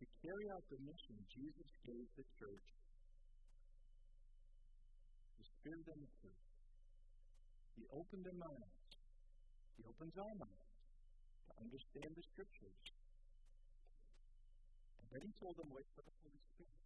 To 0.00 0.04
carry 0.24 0.46
out 0.50 0.64
the 0.72 0.80
mission, 0.82 1.16
Jesus 1.30 1.70
gave 1.86 2.08
the 2.18 2.26
church 2.40 2.68
the 5.38 5.46
Spirit 5.60 5.86
and 5.92 6.00
the 6.02 6.12
truth. 6.24 6.44
He 7.76 7.84
opened 7.92 8.24
their 8.24 8.40
minds. 8.40 8.80
He 9.76 9.84
opens 9.84 10.16
our 10.16 10.36
minds 10.40 10.72
to 11.46 11.52
understand 11.60 12.10
the 12.16 12.24
Scriptures. 12.32 12.80
And 15.00 15.06
then 15.12 15.22
he 15.28 15.32
told 15.36 15.54
them, 15.60 15.68
wait 15.68 15.86
for 15.92 16.02
the 16.02 16.14
Holy 16.24 16.40
Spirit. 16.56 16.80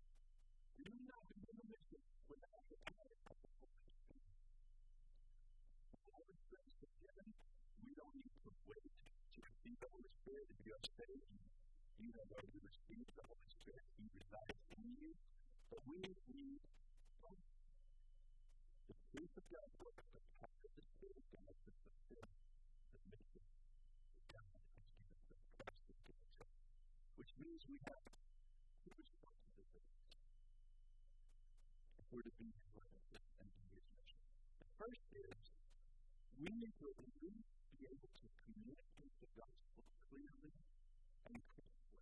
Do 0.80 0.92
not 1.06 1.22
begin 1.30 1.56
the 1.60 1.66
mission 1.70 2.02
without 2.24 2.64
the 2.72 2.78
power 2.88 3.12
of 3.30 3.36
the 3.36 3.36
Holy 3.36 3.50
Spirit. 3.52 4.40
The 5.92 6.00
Holy 6.08 6.36
Spirit 6.40 6.72
is 6.80 6.92
given. 7.04 7.28
We 7.84 7.90
don't 8.00 8.16
need 8.16 8.34
to 8.44 8.50
wait 8.64 8.90
to 8.90 9.38
receive 9.44 9.76
the 9.76 9.90
Holy 9.92 10.12
Spirit. 10.30 10.46
If 10.46 10.62
you 10.62 10.74
are 10.78 10.86
saved, 10.94 11.42
you 11.98 12.10
have 12.22 12.30
already 12.30 12.62
received 12.62 13.10
the 13.18 13.26
Holy 13.26 13.50
Spirit. 13.50 13.82
He 13.98 14.06
resides 14.14 14.62
in 14.78 14.86
you. 14.94 15.10
But 15.66 15.82
we 15.90 15.98
need 16.06 16.62
both. 17.18 17.50
The 18.86 18.94
truth 19.10 19.34
of 19.34 19.44
God's 19.50 19.74
word, 19.82 19.98
the 20.14 20.22
power 20.38 20.54
of 20.54 20.70
the 20.78 20.86
Spirit 20.86 21.18
of 21.18 21.26
God 21.34 21.50
to 21.50 21.70
fulfill 21.82 22.30
the 22.30 23.00
mission 23.10 23.42
that 24.30 24.46
God 24.46 24.54
has 24.54 24.86
given 24.94 25.02
us 25.02 25.34
Christ 25.58 25.82
has 25.90 25.98
given 26.06 26.26
us. 26.38 26.54
Which 27.18 27.32
means 27.34 27.60
we 27.66 27.78
have 27.90 28.06
two 28.86 28.94
responsibilities 29.02 30.14
if 31.98 32.06
we're 32.14 32.22
to 32.22 32.34
be 32.38 32.54
His 32.54 32.78
and 33.18 33.50
do 33.50 33.66
His 33.74 33.86
mission. 33.98 34.22
The 34.62 34.70
first 34.78 35.06
is 35.10 35.42
we 36.38 36.54
need 36.54 36.74
to 36.78 36.86
at 36.86 36.98
be 37.02 37.82
able 37.82 38.10
to 38.14 38.26
communicate 38.46 38.99
the 39.20 39.30
gospel 39.36 39.84
clearly 40.08 40.52
and 41.28 41.36
crisply. 41.52 42.00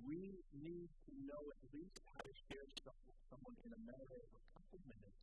We 0.00 0.40
need 0.56 0.88
to 0.88 1.12
know 1.28 1.42
at 1.52 1.60
least 1.72 2.00
how 2.08 2.24
to 2.24 2.32
share 2.48 2.68
stuff 2.80 2.96
with 3.04 3.18
someone 3.28 3.56
in 3.64 3.70
a 3.76 3.80
matter 3.84 4.16
of 4.16 4.30
a 4.32 4.42
couple 4.56 4.80
minutes 4.88 5.20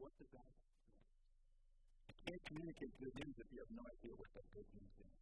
what 0.00 0.12
the 0.16 0.28
gospel 0.32 0.68
is. 0.88 1.08
You 2.08 2.16
can't 2.24 2.44
communicate 2.48 2.92
good 2.96 3.14
news 3.20 3.36
if 3.36 3.48
you 3.52 3.60
have 3.60 3.72
no 3.72 3.84
idea 3.84 4.12
what 4.16 4.32
that 4.32 4.46
good 4.56 4.68
news 4.72 4.94
is. 5.00 5.16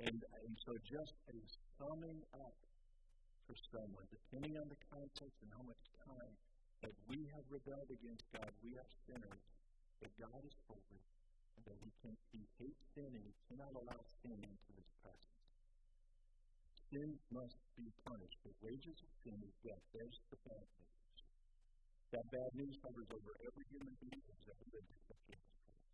And, 0.00 0.20
and 0.44 0.52
so 0.64 0.76
just 0.84 1.16
a 1.28 1.36
summing 1.76 2.20
up 2.36 2.56
for 3.44 3.56
someone, 3.72 4.06
depending 4.08 4.56
on 4.56 4.68
the 4.68 4.80
context 4.88 5.36
and 5.44 5.50
how 5.56 5.64
much 5.66 5.82
time 6.06 6.34
that 6.80 6.94
we 7.08 7.28
have 7.36 7.44
rebelled 7.52 7.90
against 7.92 8.24
God, 8.32 8.48
we 8.64 8.76
are 8.80 8.90
sinners, 9.04 9.44
that 10.00 10.12
God 10.16 10.40
is 10.40 10.56
holy, 10.64 11.00
that 11.66 11.78
he, 11.82 11.90
can, 12.02 12.14
he 12.32 12.42
hates 12.58 12.84
sin 12.94 13.10
and 13.10 13.24
he 13.24 13.34
cannot 13.48 13.72
allow 13.76 14.00
sin 14.22 14.38
into 14.38 14.70
his 14.76 14.90
presence. 15.02 15.36
Sin 16.90 17.10
must 17.30 17.58
be 17.78 17.86
punished. 18.06 18.38
The 18.42 18.54
wages 18.62 18.98
of 18.98 19.10
sin 19.22 19.38
is 19.46 19.54
death. 19.62 19.82
There's 19.94 20.18
the 20.30 20.38
bad 20.48 20.66
news. 20.78 21.22
That 22.10 22.26
bad 22.34 22.50
news 22.58 22.74
covers 22.82 23.06
over 23.14 23.32
every 23.46 23.66
human 23.70 23.94
being 24.02 24.18
who's 24.26 24.46
ever 24.50 24.66
lived 24.74 24.90
except 24.90 25.22
Jesus 25.30 25.54
Christ. 25.62 25.86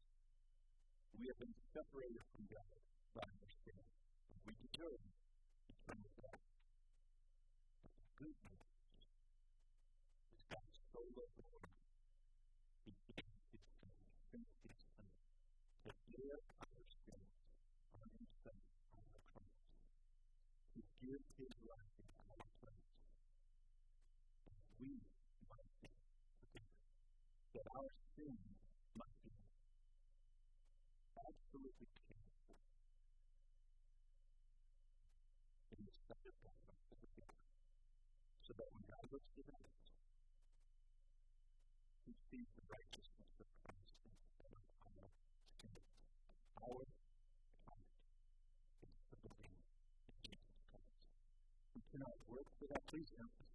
We 1.20 1.28
have 1.28 1.38
been 1.40 1.56
separated 1.76 2.24
from 2.32 2.48
God 2.48 2.76
by 3.12 3.24
our 3.28 3.50
sin. 3.64 3.80
We 4.48 4.52
deserve 4.64 5.00
eternal 5.68 6.10
death. 6.16 6.40
But 7.84 7.92
the 8.00 8.08
good 8.16 8.36
news 8.48 8.68
is 8.96 9.04
God 10.48 10.68
so 10.92 11.00
loved 11.16 11.36
the 11.36 11.44
world, 11.52 11.76
He 12.88 12.92
gave 13.12 13.36
His 13.52 13.64
Son, 13.76 13.92
sent 14.32 14.48
His 14.64 14.78
Son, 14.96 15.10
to 15.84 15.90
bear 16.16 16.36
our 16.64 16.84
sins 17.04 17.36
on 17.92 18.08
Himself 18.16 18.64
on 18.96 19.04
the 19.12 19.22
cross, 19.36 19.56
to 20.72 20.80
give 21.04 21.22
His 21.36 21.52
life 21.68 21.94
in 22.00 22.08
our 22.24 22.44
place. 22.64 22.92
We 24.80 24.96
might 25.50 25.72
be 25.82 25.90
that 27.54 27.65
our 27.76 27.92
sin 28.16 28.32
must 28.96 29.20
be 29.20 29.36
absolutely 31.12 31.88
cared 31.92 32.56
in 35.76 35.84
the 35.84 35.92
sight 36.08 36.24
of 36.24 36.36
God 36.40 36.56
so 38.40 38.56
that 38.56 38.68
when 38.72 38.80
God 38.88 39.04
looks 39.12 39.28
at 39.36 39.44
us, 39.52 39.76
he 42.08 42.16
sees 42.32 42.48
the 42.56 42.64
righteousness 42.72 43.32
of 43.44 43.48
Christ 43.60 43.92
instead 44.08 44.56
of 44.56 44.64
our 44.80 45.12
sin. 45.60 45.76
Our 46.64 46.80
account 46.80 47.84
is 48.88 48.96
the 49.12 49.20
belief 49.20 49.60
in 50.08 50.16
Jesus 50.24 50.64
Christ. 50.72 50.96
We 51.76 51.84
cannot 51.92 52.16
work 52.24 52.48
for 52.56 52.72
that. 52.72 52.80
Please. 52.88 53.45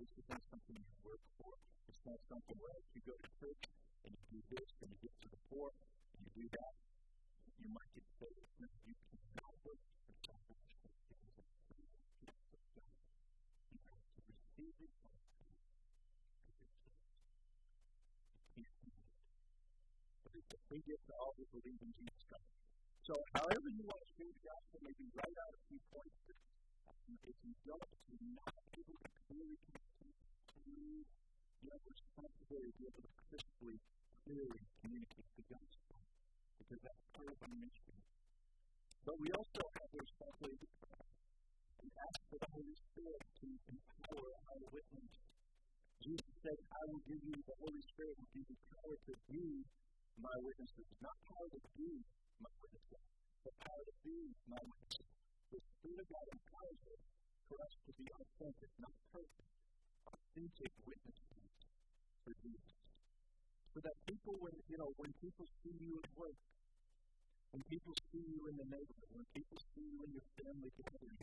This 0.00 0.16
is 0.16 0.24
not 0.32 0.40
something 0.48 0.80
you 0.80 0.96
work 1.04 1.20
for. 1.36 1.52
It's 1.92 2.00
not 2.08 2.16
something 2.24 2.56
where 2.56 2.72
if 2.72 2.88
you 2.96 3.04
go 3.04 3.12
to 3.12 3.30
church 3.36 3.68
and 4.08 4.16
you 4.16 4.24
do 4.32 4.40
this 4.56 4.72
and 4.80 4.88
you 4.88 4.96
give 5.04 5.12
to 5.12 5.28
the 5.28 5.40
poor 5.52 5.68
and 6.16 6.24
you 6.24 6.32
do 6.40 6.46
that, 6.56 6.72
you 7.60 7.68
might 7.68 7.92
get 7.92 8.08
saved. 8.16 8.48
No, 8.64 8.68
you 8.88 8.96
cannot 8.96 9.52
work 9.60 9.76
for 10.08 10.16
salvation. 10.24 10.88
It 11.12 11.20
is 11.20 11.36
a 11.36 11.44
free 11.68 11.92
gift 12.16 12.48
of 12.48 12.64
God. 12.80 12.96
You 13.76 13.80
have 13.92 14.08
to 14.08 14.20
receive 14.24 14.76
it 14.80 14.92
by 15.04 15.12
faith 15.28 15.68
as 15.68 16.72
gift. 16.80 17.04
You 18.56 18.64
can't 18.64 18.80
do 18.80 18.96
it. 18.96 19.12
But 20.24 20.32
it's 20.32 20.52
a 20.56 20.60
free 20.64 20.80
gift 20.88 21.04
to 21.12 21.14
all 21.20 21.36
who 21.36 21.44
believe 21.52 21.80
in 21.84 21.92
Jesus 22.00 22.24
Christ. 22.24 22.48
So, 23.04 23.20
however 23.36 23.68
you 23.68 23.84
want 23.84 24.00
to 24.00 24.08
share 24.16 24.32
the 24.32 24.44
gospel, 24.48 24.80
maybe 24.80 25.12
write 25.12 25.36
out 25.44 25.52
a 25.52 25.60
few 25.68 25.80
points 25.92 26.16
that 26.24 26.40
um, 26.88 27.20
if 27.28 27.36
you 27.44 27.52
don't, 27.68 27.84
you're 28.08 28.32
not 28.32 28.56
able 28.80 28.96
to 28.96 29.10
clearly 29.28 29.58
you 30.76 31.68
have 31.70 31.82
a 31.82 31.90
responsibility 31.90 32.70
to 32.70 32.78
be 32.78 32.84
able 32.86 33.02
to 33.02 33.14
crisply, 33.26 33.76
clearly 34.22 34.60
communicate 34.80 35.28
the 35.34 35.44
gospel, 35.50 35.98
because 36.62 36.80
that's 36.86 37.04
part 37.16 37.30
of 37.30 37.38
our 37.42 37.56
mission. 37.58 37.96
But 39.02 39.16
we 39.18 39.28
also 39.34 39.62
have 39.80 39.88
the 39.90 40.00
responsibility 40.04 40.60
to 40.60 40.70
pray 40.86 41.06
and 41.80 41.90
ask 41.90 42.18
for 42.30 42.38
the 42.38 42.50
Holy 42.54 42.76
Spirit 42.90 43.22
to 43.40 43.48
empower 43.66 44.30
our 44.50 44.60
witness. 44.70 45.12
Jesus 46.00 46.34
said, 46.40 46.58
I 46.70 46.82
will 46.88 47.02
give 47.04 47.22
you, 47.24 47.34
the 47.34 47.58
Holy 47.60 47.82
Spirit 47.90 48.14
will 48.14 48.32
give 48.32 48.46
you 48.46 48.58
power 48.72 48.96
to 48.96 49.14
be 49.28 49.46
my 50.20 50.36
witnesses, 50.40 50.88
not 51.00 51.16
power 51.28 51.48
to 51.48 51.60
be 51.76 51.90
my 52.40 52.52
witnesses, 52.60 53.04
but 53.44 53.54
power 53.64 53.84
to 53.84 53.94
be 54.04 54.16
my 54.48 54.60
witnesses. 54.60 55.08
The 55.50 55.60
Spirit 55.60 55.98
of 56.04 56.08
God 56.08 56.26
empowers 56.30 56.80
us 56.94 57.02
for 57.48 57.56
us 57.60 57.74
to 57.88 57.90
be 57.98 58.06
authentic, 58.06 58.70
not 58.78 58.94
perfect, 59.10 59.59
authentic 60.08 60.72
witnesses 60.86 61.36
for 62.24 62.32
Jesus. 62.40 62.76
So 63.74 63.78
that 63.84 63.96
people, 64.06 64.34
when 64.40 64.56
you 64.68 64.76
know, 64.80 64.90
when 64.96 65.12
people 65.20 65.46
see 65.62 65.76
you 65.78 66.00
at 66.00 66.10
work, 66.16 66.38
when 67.52 67.62
people 67.66 67.94
see 68.10 68.22
you 68.22 68.40
in 68.46 68.56
the 68.56 68.68
neighborhood, 68.70 69.10
when 69.10 69.26
people 69.34 69.58
see 69.74 69.82
you 69.82 69.98
in 70.06 70.10
your 70.14 70.26
family 70.38 70.70
gathering, 70.78 71.20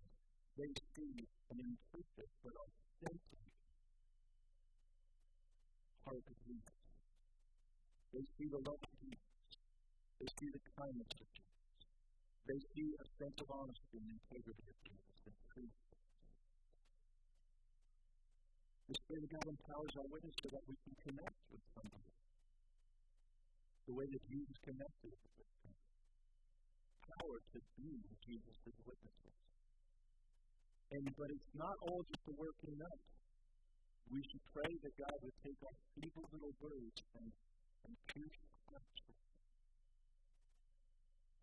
they 0.60 0.72
see 0.94 1.14
an 1.54 1.58
imperfect 1.64 2.34
but 2.44 2.56
authentic 2.58 3.42
heart 6.04 6.24
of 6.24 6.38
Jesus. 6.44 6.78
They 8.12 8.24
see 8.36 8.48
the 8.52 8.62
love 8.64 8.80
of 8.80 8.94
Jesus. 9.00 9.28
They 10.20 10.30
see 10.40 10.50
the 10.52 10.64
kindness 10.76 11.12
of 11.16 11.28
Jesus. 11.32 11.48
They 12.48 12.60
see 12.74 12.90
a 12.96 13.06
sense 13.20 13.38
of 13.44 13.48
honesty 13.52 14.00
and 14.00 14.08
integrity 14.18 14.66
of 14.68 14.78
Jesus 14.88 15.20
and 15.28 15.36
truth. 15.52 15.87
The 18.88 18.96
Spirit 19.04 19.24
of 19.28 19.32
God 19.36 19.48
empowers 19.52 19.94
our 20.00 20.08
witness 20.08 20.36
so 20.44 20.48
that 20.56 20.64
we 20.68 20.76
can 20.80 20.96
connect 21.04 21.38
with 21.52 21.64
somebody. 21.76 22.12
the 23.88 23.96
way 23.96 24.08
that 24.08 24.24
Jesus 24.28 24.58
connected 24.68 25.12
with 25.12 25.52
them. 25.64 25.76
Power 27.08 27.38
to 27.40 27.60
be 27.80 27.92
Jesus' 28.24 28.80
witnesses. 28.84 29.36
And 30.92 31.04
but 31.16 31.32
it's 31.32 31.52
not 31.56 31.76
all 31.88 32.04
just 32.04 32.24
a 32.28 32.34
working 32.36 32.80
up. 32.84 33.00
We 34.12 34.20
should 34.24 34.44
pray 34.56 34.72
that 34.72 34.94
God 35.00 35.16
would 35.24 35.38
take 35.44 35.60
our 35.68 35.78
feeble 35.96 36.28
little 36.32 36.56
words 36.64 37.00
and, 37.20 37.32
and 37.88 37.94
pierce. 38.12 38.40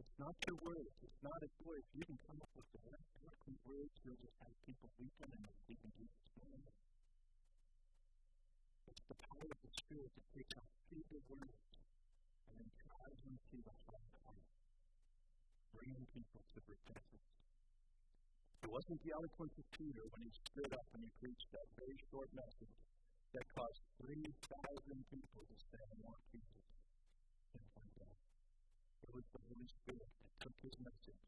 It's 0.01 0.17
not 0.21 0.37
your 0.49 0.59
words. 0.65 0.95
It's 1.01 1.21
not 1.25 1.39
a. 1.45 1.49
If 1.49 1.89
you 1.97 2.05
can 2.09 2.19
come 2.29 2.39
up 2.41 2.53
with 2.57 2.69
the 2.73 2.81
right 2.89 3.09
working 3.25 3.57
words, 3.69 3.93
you'll 4.05 4.21
just 4.21 4.37
have 4.41 4.55
people 4.65 4.89
weeping 5.01 5.33
and 5.33 5.45
receiving 5.45 5.93
Jesus' 5.97 6.33
name. 6.41 6.94
It's 8.95 9.11
the 9.11 9.19
power 9.27 9.49
of 9.51 9.59
the 9.59 9.73
Spirit 9.75 10.11
to 10.15 10.23
take 10.33 10.51
our 10.55 10.69
feeble 10.89 11.23
words 11.27 11.71
and 12.47 12.55
then 12.63 12.71
drive 12.79 13.19
them 13.27 13.37
to 13.51 13.57
the 13.61 13.75
heart, 13.91 14.47
bringing 15.75 16.07
people 16.15 16.43
to 16.55 16.59
repentance. 16.65 17.29
It 18.65 18.71
wasn't 18.71 19.03
the 19.05 19.13
eloquence 19.13 19.53
of 19.59 19.67
Peter 19.77 20.01
when 20.15 20.23
he 20.25 20.33
stood 20.49 20.73
up 20.73 20.87
and 20.95 21.05
he 21.05 21.11
preached 21.21 21.51
that 21.53 21.69
very 21.77 21.99
short 22.09 22.33
message 22.33 22.79
that 23.35 23.45
caused 23.53 23.83
3,000 24.01 24.25
people 25.11 25.43
to 25.43 25.57
say, 25.69 25.83
I 25.83 25.95
want 26.01 26.23
Jesus 26.31 26.65
in 27.59 27.65
one 27.75 27.91
day. 27.99 28.15
It 29.05 29.13
was 29.13 29.27
the 29.35 29.43
Holy 29.51 29.69
Spirit 29.69 30.09
that 30.23 30.33
took 30.39 30.57
his 30.63 30.79
message 30.81 31.25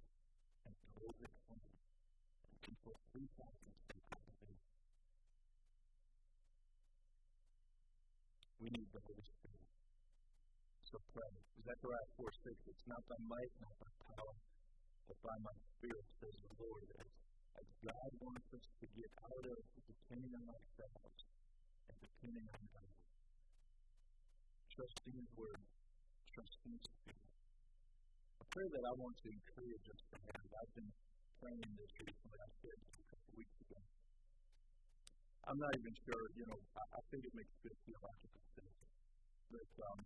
and 0.64 0.74
drove 0.96 1.18
it 1.18 1.34
home. 1.50 1.60
And 1.66 2.56
people, 2.62 2.94
3,000 3.12 3.26
people 3.90 4.22
believed. 4.38 4.64
We 8.56 8.72
need 8.72 8.88
the 8.88 9.02
Holy 9.04 9.26
Spirit. 9.36 9.68
So 10.88 10.96
pray. 11.12 11.32
Zechariah 11.60 12.08
4 12.16 12.24
6, 12.24 12.56
it's 12.72 12.86
not 12.88 13.02
by 13.04 13.18
might, 13.28 13.52
not 13.60 13.74
by 13.76 13.90
power, 14.16 14.34
but 15.04 15.18
by 15.20 15.36
my 15.44 15.56
spirit, 15.76 16.06
says 16.16 16.36
the 16.40 16.54
Lord. 16.56 16.88
As, 16.96 17.10
as 17.60 17.68
God 17.84 18.10
wants 18.22 18.48
us 18.56 18.66
to 18.80 18.86
get 18.96 19.10
out 19.28 19.44
of 19.44 19.60
depending 19.84 20.32
on 20.40 20.46
ourselves 20.48 21.20
and 21.90 21.96
depending 22.00 22.46
on 22.48 22.62
God. 22.72 22.94
Trusting 24.72 25.14
His 25.20 25.30
Word, 25.36 25.60
trusting 26.32 26.72
His 26.80 26.86
Spirit. 26.96 27.32
A 28.40 28.46
prayer 28.56 28.70
that 28.72 28.84
I 28.88 28.94
want 28.96 29.16
to 29.20 29.28
encourage 29.36 29.86
us 29.92 30.00
to 30.00 30.16
have. 30.32 30.48
I've 30.48 30.72
been 30.72 30.92
praying 31.44 31.70
this 31.76 31.92
recently. 32.00 32.40
I 32.40 32.50
said 32.64 32.78
a 32.78 33.04
couple 33.04 33.32
weeks 33.36 33.56
ago. 33.68 33.95
I'm 35.46 35.62
not 35.62 35.70
even 35.78 35.94
sure, 36.02 36.26
you 36.34 36.42
know, 36.50 36.58
I, 36.74 36.82
I 36.98 37.00
think 37.06 37.22
it 37.22 37.30
makes 37.30 37.54
good 37.62 37.78
theological 37.86 38.42
sense. 38.58 38.78
But 39.46 39.70
um, 39.78 40.02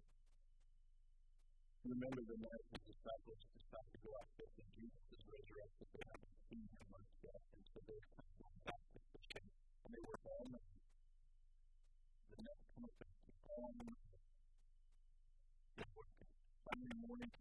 remember 1.81 2.21
the 2.29 2.37
night 2.45 2.65
the 2.77 2.81
disciples 2.85 3.41
decided 3.57 3.89
to 3.89 4.01
go 4.05 4.13
out 4.21 4.29
fishing. 4.37 4.69
Jesus 4.77 5.01
is 5.17 5.23
resurrected. 5.25 5.89
They 5.97 6.05
haven't 6.13 6.37
seen 6.53 6.61
him 6.61 6.85
much 6.93 7.09
yet. 7.25 7.41
And 7.57 7.65
so 7.73 7.81
of 7.81 7.89
going 7.89 8.61
back 8.69 8.83
to 8.85 8.99
fishing. 9.17 9.47
And 9.49 9.91
they 9.97 10.05
were 10.05 10.21
home. 10.29 10.53
And 10.61 10.69
the 12.37 12.41
next 12.45 12.65
come 12.77 12.85
up 12.85 13.01
and 13.01 13.13
keep 13.25 13.41
on. 13.49 13.75
They're 15.81 15.95
working. 15.97 16.31
Sunday 16.69 16.97
morning. 17.01 17.33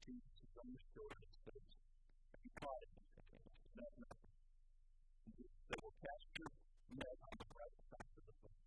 Jesus 0.00 0.32
is 0.32 0.52
on 0.64 0.68
the 0.72 0.80
shore 0.96 1.12
and 1.12 1.32
says, 1.44 1.66
Have 2.32 2.40
you 2.40 2.52
caught 2.56 2.80
it? 2.88 2.92
No, 3.76 3.84
nothing. 4.00 4.32
And 5.28 5.32
Jesus 5.36 5.60
said, 5.68 5.78
Well, 5.84 5.92
cast 6.00 6.24
your 6.40 6.48
net 6.94 7.18
on 7.26 7.34
the 7.40 7.48
right 7.50 7.76
side 7.90 8.10
of 8.14 8.22
the 8.22 8.34
boat. 8.46 8.60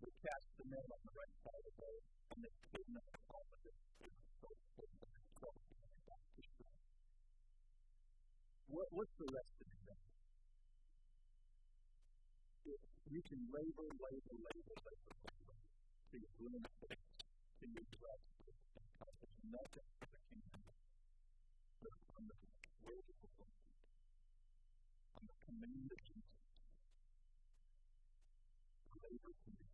They 0.00 0.12
cast 0.24 0.46
the 0.56 0.64
net 0.72 0.86
on 0.88 1.00
the 1.04 1.14
right 1.16 1.34
side 1.44 1.60
of 1.60 1.66
the 1.68 1.76
boat, 1.76 2.02
and 2.32 2.38
they 2.40 2.54
to 6.36 6.42
shore. 6.56 6.76
What, 8.70 8.88
what's 8.94 9.14
the 9.20 9.28
lesson 9.28 9.66
in 9.68 9.82
that? 9.90 10.00
You 13.10 13.20
can 13.26 13.42
labor, 13.50 13.90
labor, 13.90 14.36
labor, 14.38 14.76
labor, 14.86 15.16
to 15.18 16.14
your 16.14 16.30
to 17.58 17.66
your 17.66 17.86
dress, 17.90 18.22
and 18.46 18.86
accomplish 18.86 19.34
nothing 19.50 19.88
for 19.98 20.06
the 20.14 20.20
kingdom, 20.30 20.62
but 21.82 21.94
on 22.14 22.22
the 22.30 22.36
of 22.86 23.59
of 25.60 26.00
Jesus. 26.00 26.24
Labor 28.96 29.32
to 29.36 29.50
me. 29.50 29.66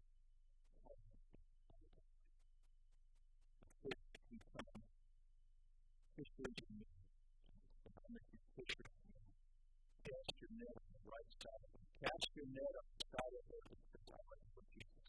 Cast 10.07 10.33
your 10.41 10.51
net 10.59 10.75
on 10.75 10.89
the 10.91 11.03
right 11.07 11.31
side 11.39 11.63
of 11.63 11.71
it. 11.71 11.87
Cast 12.03 12.27
your 12.35 12.49
net 12.51 12.75
on 12.75 12.87
the 12.91 13.05
side 13.07 13.35
of 13.37 13.45
it. 13.47 13.63
It's 13.71 13.87
the 13.95 14.01
right 14.11 14.47
for 14.57 14.65
Jesus. 14.75 15.07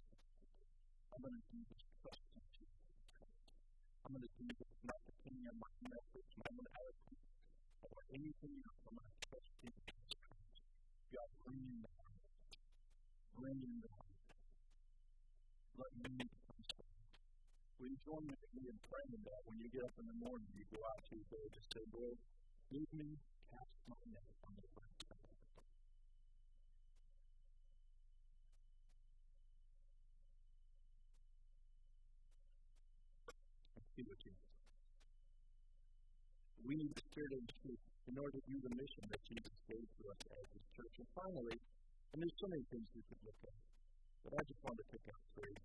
I'm 1.10 1.22
going 1.26 1.38
to 1.38 1.46
do 1.50 1.60
this 1.74 1.82
trusting 2.06 2.46
Jesus. 2.54 2.86
I'm 4.06 4.14
going 4.14 4.28
to 4.28 4.34
do 4.38 4.46
this 4.46 4.74
not 4.86 5.00
depending 5.10 5.48
on 5.48 5.58
my 5.58 5.74
message, 5.90 6.30
my 6.38 6.52
own 6.54 6.68
or 7.82 8.02
anything 8.14 8.54
else. 8.62 8.82
I'm 8.86 8.96
going 9.00 9.10
to 9.10 9.18
trust 9.26 9.50
Jesus. 9.64 10.07
God, 11.14 11.30
bring 11.48 11.64
in 11.64 11.80
the 11.80 11.92
heart. 11.96 12.20
Bring 13.40 13.60
in 13.64 13.76
the. 13.80 13.90
Let 15.80 15.92
me. 16.04 16.28
Will 17.80 17.88
you 17.88 18.00
join 18.04 18.26
with 18.28 18.44
me 18.52 18.68
in 18.68 18.78
praying 18.90 19.22
that 19.24 19.42
when 19.46 19.62
you 19.62 19.70
get 19.70 19.86
up 19.86 19.96
in 20.02 20.08
the 20.10 20.18
morning, 20.20 20.50
you 20.58 20.66
go 20.74 20.82
out 20.84 21.00
to 21.08 21.16
your 21.16 21.28
day, 21.30 21.46
just 21.54 21.70
say, 21.72 21.86
Lord, 21.94 22.18
give 22.74 22.90
me 22.92 23.16
cast 23.54 23.78
my 23.88 23.96
net 24.12 24.26
on 24.44 24.52
the 24.58 24.66
side. 24.74 24.98
See 33.96 34.04
what 34.04 34.20
Jesus. 34.20 34.38
We 36.66 36.76
need 36.76 36.92
the 36.92 37.02
Spirit 37.08 37.32
of 37.38 37.46
truth 37.62 37.97
in 38.08 38.16
order 38.16 38.40
to 38.40 38.44
do 38.48 38.58
the 38.64 38.72
mission 38.72 39.04
that 39.12 39.20
Jesus 39.28 39.56
gave 39.68 39.84
to 39.84 40.04
us 40.08 40.22
as 40.32 40.48
His 40.56 40.66
church. 40.80 40.96
And 41.04 41.10
finally, 41.12 41.60
and 42.16 42.24
there's 42.24 42.40
so 42.40 42.48
many 42.48 42.64
things 42.72 42.88
we 42.96 43.04
could 43.04 43.20
look 43.28 43.42
at, 43.44 43.60
but 44.24 44.32
I 44.40 44.42
just 44.48 44.64
wanted 44.64 44.80
to 44.80 44.88
pick 44.96 45.04
out 45.12 45.24
three. 45.36 45.60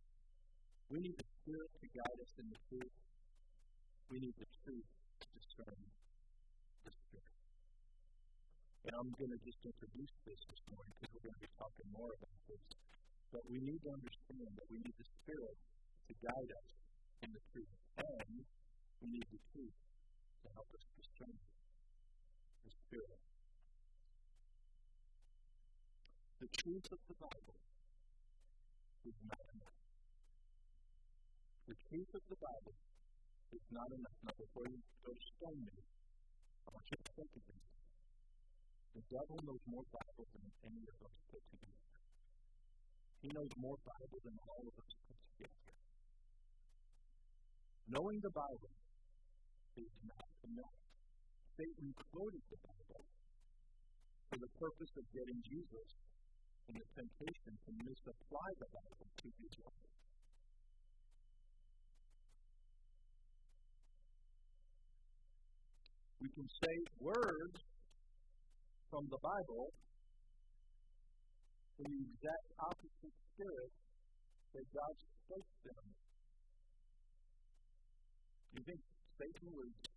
We 0.90 0.98
need 0.98 1.14
the 1.14 1.28
Spirit 1.38 1.70
to 1.81 1.87
guide 1.94 2.18
us 2.18 2.33
in 2.42 2.46
the 2.50 2.61
truth. 2.66 2.96
We 4.11 4.18
need 4.18 4.37
the 4.37 4.50
truth 4.66 4.90
to 5.22 5.26
discern 5.38 5.81
the 6.83 6.92
Spirit. 6.92 7.38
And 8.90 8.92
I'm 8.98 9.11
going 9.14 9.31
to 9.31 9.40
just 9.46 9.62
introduce 9.62 10.14
this 10.26 10.42
this 10.50 10.62
morning 10.74 10.92
because 10.98 11.14
we're 11.14 11.31
going 11.31 11.38
to 11.38 11.44
be 11.46 11.55
talking 11.55 11.88
more 11.94 12.11
about 12.11 12.38
this. 12.50 12.62
But 13.31 13.46
we 13.46 13.62
need 13.62 13.81
to 13.87 13.90
understand 13.94 14.50
that 14.59 14.66
we 14.66 14.83
need 14.83 14.96
the 14.98 15.09
Spirit 15.22 15.57
to 16.11 16.12
guide 16.26 16.50
us 16.50 16.68
in 17.22 17.31
the 17.31 17.42
truth. 17.55 17.74
And 18.02 18.42
we 19.00 19.07
need 19.14 19.28
the 19.31 19.42
truth 19.55 19.78
to 20.42 20.46
help 20.59 20.68
us 20.74 20.85
discern 20.98 21.38
the 22.64 22.72
Spirit. 22.87 23.20
The 26.42 26.51
truth 26.62 26.87
of 26.90 27.01
the 27.07 27.16
Bible 27.22 27.59
is 29.07 29.18
not 29.27 29.44
enough. 29.55 29.79
The 31.66 31.77
truth 31.90 32.11
of 32.14 32.22
the 32.27 32.38
Bible 32.38 32.77
is 33.55 33.64
not 33.70 33.88
enough. 33.94 34.18
Now, 34.27 34.35
before 34.38 34.66
you 34.66 34.79
go 35.07 35.12
to 35.14 35.25
stone 35.38 35.62
me, 35.62 35.79
I 36.66 36.68
want 36.75 36.87
you 36.90 36.98
to 36.98 37.11
think 37.14 37.31
of 37.35 37.42
this. 37.46 37.62
The 38.92 39.05
devil 39.09 39.38
knows 39.46 39.62
more 39.70 39.87
Bible 39.88 40.27
than 40.35 40.44
any 40.66 40.85
of 40.85 40.98
us 41.07 41.14
put 41.31 41.42
together. 41.48 41.96
He 43.22 43.29
knows 43.31 43.53
more 43.57 43.79
Bible 43.87 44.20
than 44.27 44.37
all 44.42 44.64
of 44.66 44.75
us 44.83 44.92
put 45.07 45.18
together. 45.33 45.72
Knowing 47.88 48.18
the 48.20 48.35
Bible 48.35 48.75
is 49.79 49.94
not 50.05 50.29
enough. 50.44 50.82
Satan 51.62 51.94
quoted 52.11 52.42
the 52.51 52.59
Bible 52.59 53.07
for 54.27 54.38
the 54.42 54.51
purpose 54.59 54.92
of 54.98 55.05
getting 55.14 55.38
Jesus 55.46 55.88
in 56.66 56.75
the 56.75 56.88
temptation 56.90 57.55
to 57.55 57.70
misapply 57.87 58.51
the 58.59 58.66
Bible 58.66 59.07
to 59.07 59.29
his 59.31 59.55
life. 59.62 59.94
We 66.18 66.29
can 66.35 66.48
say 66.51 66.75
words 66.98 67.59
from 68.90 69.07
the 69.07 69.22
Bible 69.22 69.66
in 71.79 71.90
the 71.94 72.03
exact 72.11 72.46
opposite 72.59 73.16
spirit 73.38 73.72
that 74.59 74.66
God 74.66 74.94
spoke 74.98 75.51
them. 75.62 75.85
Do 78.51 78.55
you 78.59 78.64
think 78.66 78.83
Satan 79.14 79.51
was 79.55 79.91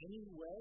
any 0.00 0.24
way 0.32 0.60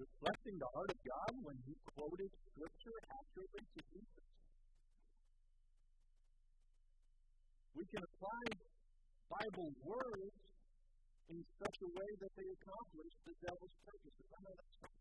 reflecting 0.00 0.56
the 0.58 0.70
heart 0.74 0.90
of 0.90 1.00
God 1.04 1.32
when 1.44 1.56
he 1.68 1.74
quoted 1.94 2.30
Scripture 2.50 2.98
accurately 3.10 3.64
to 3.64 3.80
Jesus? 3.94 4.26
We 7.76 7.84
can 7.86 8.02
apply 8.02 8.42
Bible 9.30 9.70
words 9.86 10.42
in 11.30 11.38
such 11.62 11.76
a 11.86 11.88
way 11.94 12.10
that 12.18 12.32
they 12.34 12.48
accomplish 12.58 13.12
the 13.22 13.34
devil's 13.46 13.76
purposes. 13.86 14.26
I 14.26 14.38
know 14.42 14.54
that's 14.58 14.76
not. 14.82 15.00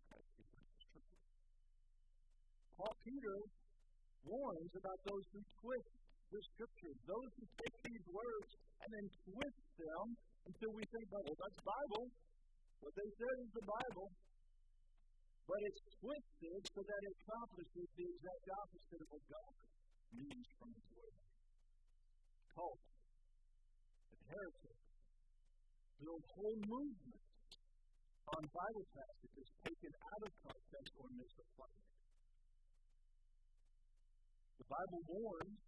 Paul 2.79 2.95
Peter 3.03 3.37
warns 4.23 4.71
about 4.71 4.99
those 5.03 5.25
who 5.35 5.41
twist 5.59 5.91
the 6.31 6.41
scriptures, 6.55 6.97
those 7.03 7.31
who 7.35 7.45
take 7.59 7.75
these 7.91 8.05
words 8.07 8.49
and 8.79 8.89
then 8.93 9.05
twist 9.27 9.61
them 9.75 10.05
until 10.47 10.71
we 10.77 10.83
think, 10.87 11.05
well, 11.11 11.27
that's 11.27 11.59
Bible. 11.59 12.05
What 12.79 12.93
they 12.95 13.09
said 13.19 13.35
is 13.43 13.51
the 13.53 13.65
Bible. 13.67 14.09
But 15.49 15.59
it's 15.65 15.81
twisted 15.97 16.61
so 16.69 16.81
that 16.85 17.01
it 17.09 17.13
accomplishes 17.25 17.87
the 17.97 18.05
exact 18.05 18.45
opposite 18.53 19.01
of 19.01 19.09
what 19.09 19.25
God 19.33 19.53
means 20.13 20.47
from 20.61 20.69
His 20.77 20.87
Word. 20.93 21.17
Cult, 22.53 22.81
heretic, 24.29 24.79
build 25.97 26.23
whole 26.37 26.59
movements 26.69 27.29
on 28.29 28.41
Bible 28.53 28.85
passages 28.93 29.47
taken 29.65 29.89
out 29.89 30.21
of 30.21 30.31
context 30.45 30.93
or 31.01 31.07
misapplied. 31.17 31.89
The 34.61 34.67
Bible 34.69 35.01
warns, 35.09 35.59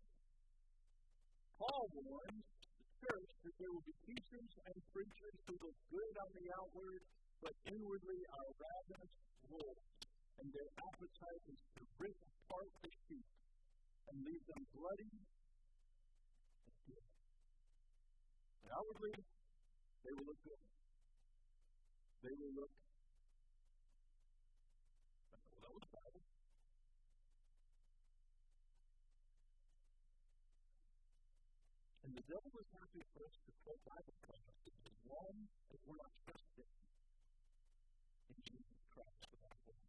Paul 1.57 1.85
warns 1.89 2.45
the 2.53 2.60
church 3.01 3.31
that 3.41 3.55
there 3.57 3.71
will 3.73 3.85
be 3.85 3.97
teachers 4.05 4.51
and 4.69 4.77
preachers 4.93 5.37
who 5.49 5.57
look 5.57 5.77
good 5.89 6.13
on 6.21 6.29
the 6.37 6.47
outward, 6.53 7.01
but 7.41 7.53
inwardly 7.65 8.21
are 8.29 8.49
ravenous 8.61 9.13
wolves, 9.49 9.85
and 10.37 10.47
their 10.53 10.69
appetite 10.85 11.43
is 11.49 11.61
to 11.77 11.81
rip 11.97 12.17
apart 12.45 12.69
the 12.85 12.91
sheep 13.09 13.25
and 14.13 14.15
leave 14.21 14.45
them 14.45 14.61
bloody 14.77 15.13
and 15.17 16.77
dead. 16.85 17.09
And 18.65 18.69
outwardly, 18.69 19.17
they 20.05 20.13
will 20.13 20.27
look 20.29 20.41
good. 20.45 20.61
They 22.21 22.33
will 22.37 22.53
look. 22.53 22.73
Well, 25.33 25.61
that 25.65 25.73
was 25.73 25.85
Bible. 25.89 26.21
And 32.11 32.19
the 32.19 32.27
devil 32.27 32.51
is 32.59 32.67
happy 32.75 32.99
for 33.15 33.23
us 33.23 33.35
to 33.39 33.51
quote 33.63 33.79
Bible 33.87 34.15
promises 34.27 34.75
as 34.83 34.99
long 35.07 35.35
as 35.47 35.79
we're 35.87 35.95
not 35.95 36.11
trusting 36.27 36.71
in 38.27 38.37
Jesus 38.51 38.79
Christ 38.91 39.23
without 39.31 39.55
going 39.63 39.87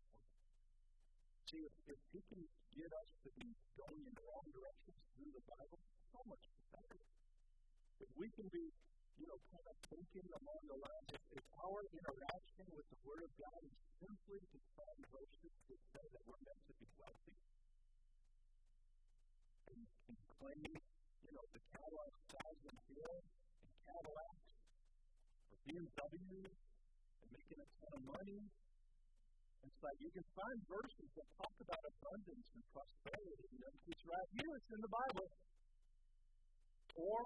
See, 1.51 1.67
if, 1.67 1.75
if 1.91 1.99
he 2.15 2.23
can 2.31 2.43
get 2.79 2.95
us 2.95 3.11
to 3.27 3.29
be 3.43 3.51
going 3.75 4.07
in 4.07 4.15
the 4.15 4.23
wrong 4.23 4.47
directions 4.55 5.03
through 5.19 5.35
the 5.35 5.43
Bible, 5.51 5.83
so 6.15 6.21
much 6.31 6.47
better. 6.71 7.03
If 7.99 8.11
we 8.15 8.31
can 8.39 8.47
be, 8.55 8.71
you 9.19 9.27
know, 9.27 9.43
kind 9.51 9.67
of 9.67 9.75
thinking 9.91 10.27
along 10.31 10.63
the 10.71 10.79
lines, 10.79 11.11
if, 11.19 11.43
if 11.43 11.47
our 11.59 11.83
interaction 11.91 12.67
with 12.71 12.87
the 12.87 12.99
Word 13.03 13.27
of 13.27 13.33
God 13.35 13.61
is 13.67 13.75
simply 13.99 14.39
to 14.47 14.59
find 14.79 15.01
verses 15.11 15.55
that 15.75 15.81
say 15.91 16.07
that 16.07 16.23
we're 16.23 16.43
meant 16.47 16.63
to 16.71 16.75
be 16.79 16.87
wealthy 17.03 17.35
and, 19.75 19.83
and 20.07 20.17
claim, 20.39 20.92
the 21.53 21.61
on 21.61 22.11
thousand 22.33 22.77
hill 22.89 23.17
and 23.21 23.73
Cadillacs 23.85 24.45
or 25.53 25.57
BMWs 25.69 26.55
and 26.57 27.29
making 27.29 27.61
a 27.61 27.69
ton 27.77 27.93
of 27.93 28.05
money. 28.09 28.41
It's 29.63 29.81
like 29.85 29.99
you 30.01 30.11
can 30.17 30.27
find 30.33 30.59
verses 30.67 31.09
that 31.13 31.29
talk 31.37 31.55
about 31.61 31.83
abundance 31.93 32.49
and 32.57 32.65
prosperity. 32.73 33.47
You 33.53 33.61
know, 33.61 33.75
it's 33.93 34.05
right 34.09 34.31
here, 34.33 34.53
it's 34.57 34.71
in 34.73 34.81
the 34.81 34.93
Bible. 34.93 35.29
Or 36.93 37.19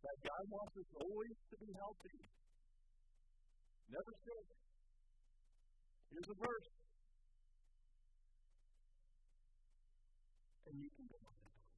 that 0.00 0.16
God 0.22 0.44
wants 0.50 0.74
us 0.80 0.90
always 1.02 1.36
to 1.50 1.56
be 1.60 1.70
healthy. 1.76 2.18
Never 3.90 4.12
sick. 4.22 4.46
Here's 6.10 6.30
a 6.30 6.38
verse. 6.38 6.79
And 10.70 10.78
you 10.78 10.90
can 10.94 11.06
go 11.10 11.18
on 11.26 11.34
and 11.34 11.50
on. 11.50 11.74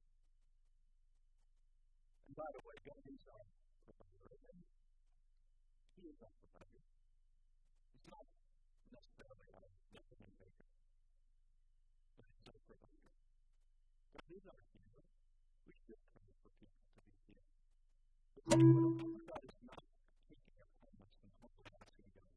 And 2.29 2.35
by 2.37 2.45
the 2.53 2.61
way, 2.61 2.77
God 2.85 3.01
provider. 4.13 4.53
He 5.97 6.13
is 6.13 6.21
our 6.21 6.29
provider. 6.37 6.81
He's 7.89 8.05
not 8.05 8.25
necessarily 8.93 9.49
our 9.49 9.65
necessary 9.97 10.29
maker, 10.37 10.69
but 12.13 12.29
He's 12.29 12.45
our 12.45 12.61
provider. 12.69 13.13
God 14.13 14.27
is 14.29 14.45
our 14.45 14.61
healer. 14.77 15.05
We 15.65 15.73
should 15.73 16.01
pray 16.13 16.29
for 16.37 16.53
people 16.61 16.85
to 16.93 17.01
be 17.01 17.17
healed. 17.25 17.49
But 18.45 18.61
God 18.61 19.41
is 19.41 19.57
not 19.65 19.81
taking 20.29 20.53
our 20.61 20.69
homeless 20.85 21.17
and 21.17 21.33
humble 21.41 21.65
asking 21.81 22.09
God 22.13 22.29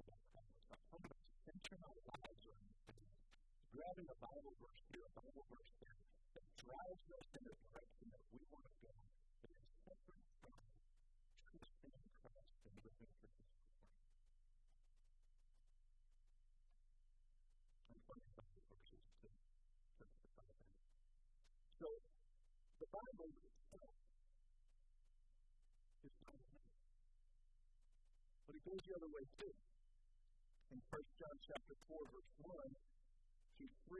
for 0.00 0.04
that 0.08 0.22
homeless. 0.32 0.64
Our 0.72 0.80
homeless 0.96 1.20
center 1.44 1.76
our 1.84 2.00
lives 2.08 2.44
on 2.48 2.56
things. 2.88 3.20
Grabbing 3.76 4.07
a 4.18 4.26
Bible 4.26 4.50
verse 4.58 4.82
here, 4.90 5.06
a 5.06 5.14
Bible 5.14 5.46
verse 5.46 5.70
there, 5.78 5.94
that 6.34 6.46
drives 6.58 7.06
us 7.06 7.26
in 7.38 7.42
a 7.46 7.54
direction 7.54 8.06
that 8.10 8.24
we 8.34 8.42
want 8.50 8.66
to 8.66 8.74
go, 8.82 8.90
that 8.90 9.54
is 9.54 9.62
separate 9.86 10.26
from 10.42 10.58
trusting 11.46 11.94
in 11.94 12.10
Christ 12.18 12.58
and 12.66 12.74
living 12.82 13.10
for 13.14 13.30
His 13.30 13.46
glory. 13.62 13.78
I'm 17.94 18.18
about 18.26 18.50
the 18.58 18.62
verses 18.74 19.06
to 19.22 19.30
justify 20.02 20.50
that. 20.50 20.66
So, 21.78 21.86
the 22.82 22.90
Bible 22.90 23.30
itself 23.38 24.02
is 26.02 26.14
not 26.26 26.42
But 28.50 28.54
it 28.58 28.62
goes 28.66 28.82
the 28.82 28.94
other 28.98 29.10
way 29.14 29.24
too. 29.38 29.54
In 30.74 30.82
1 30.90 31.06
John 31.22 31.36
chapter 31.46 31.78
4, 31.86 32.02
verse 32.10 32.34
1 32.42 32.97
to 33.58 33.66
3, 33.90 33.98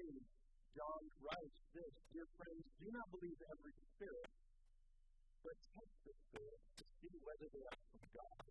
John 0.79 1.03
writes 1.19 1.59
this 1.75 1.95
Dear 2.15 2.29
friends, 2.39 2.63
do 2.79 2.87
not 2.95 3.07
believe 3.11 3.39
every 3.51 3.75
spirit, 3.75 4.31
but 5.43 5.57
test 5.75 5.97
the 6.07 6.15
spirit 6.31 6.63
to 6.79 6.85
see 7.03 7.15
whether 7.27 7.49
they 7.51 7.65
are 7.67 7.81
from 7.91 8.05
God. 8.15 8.47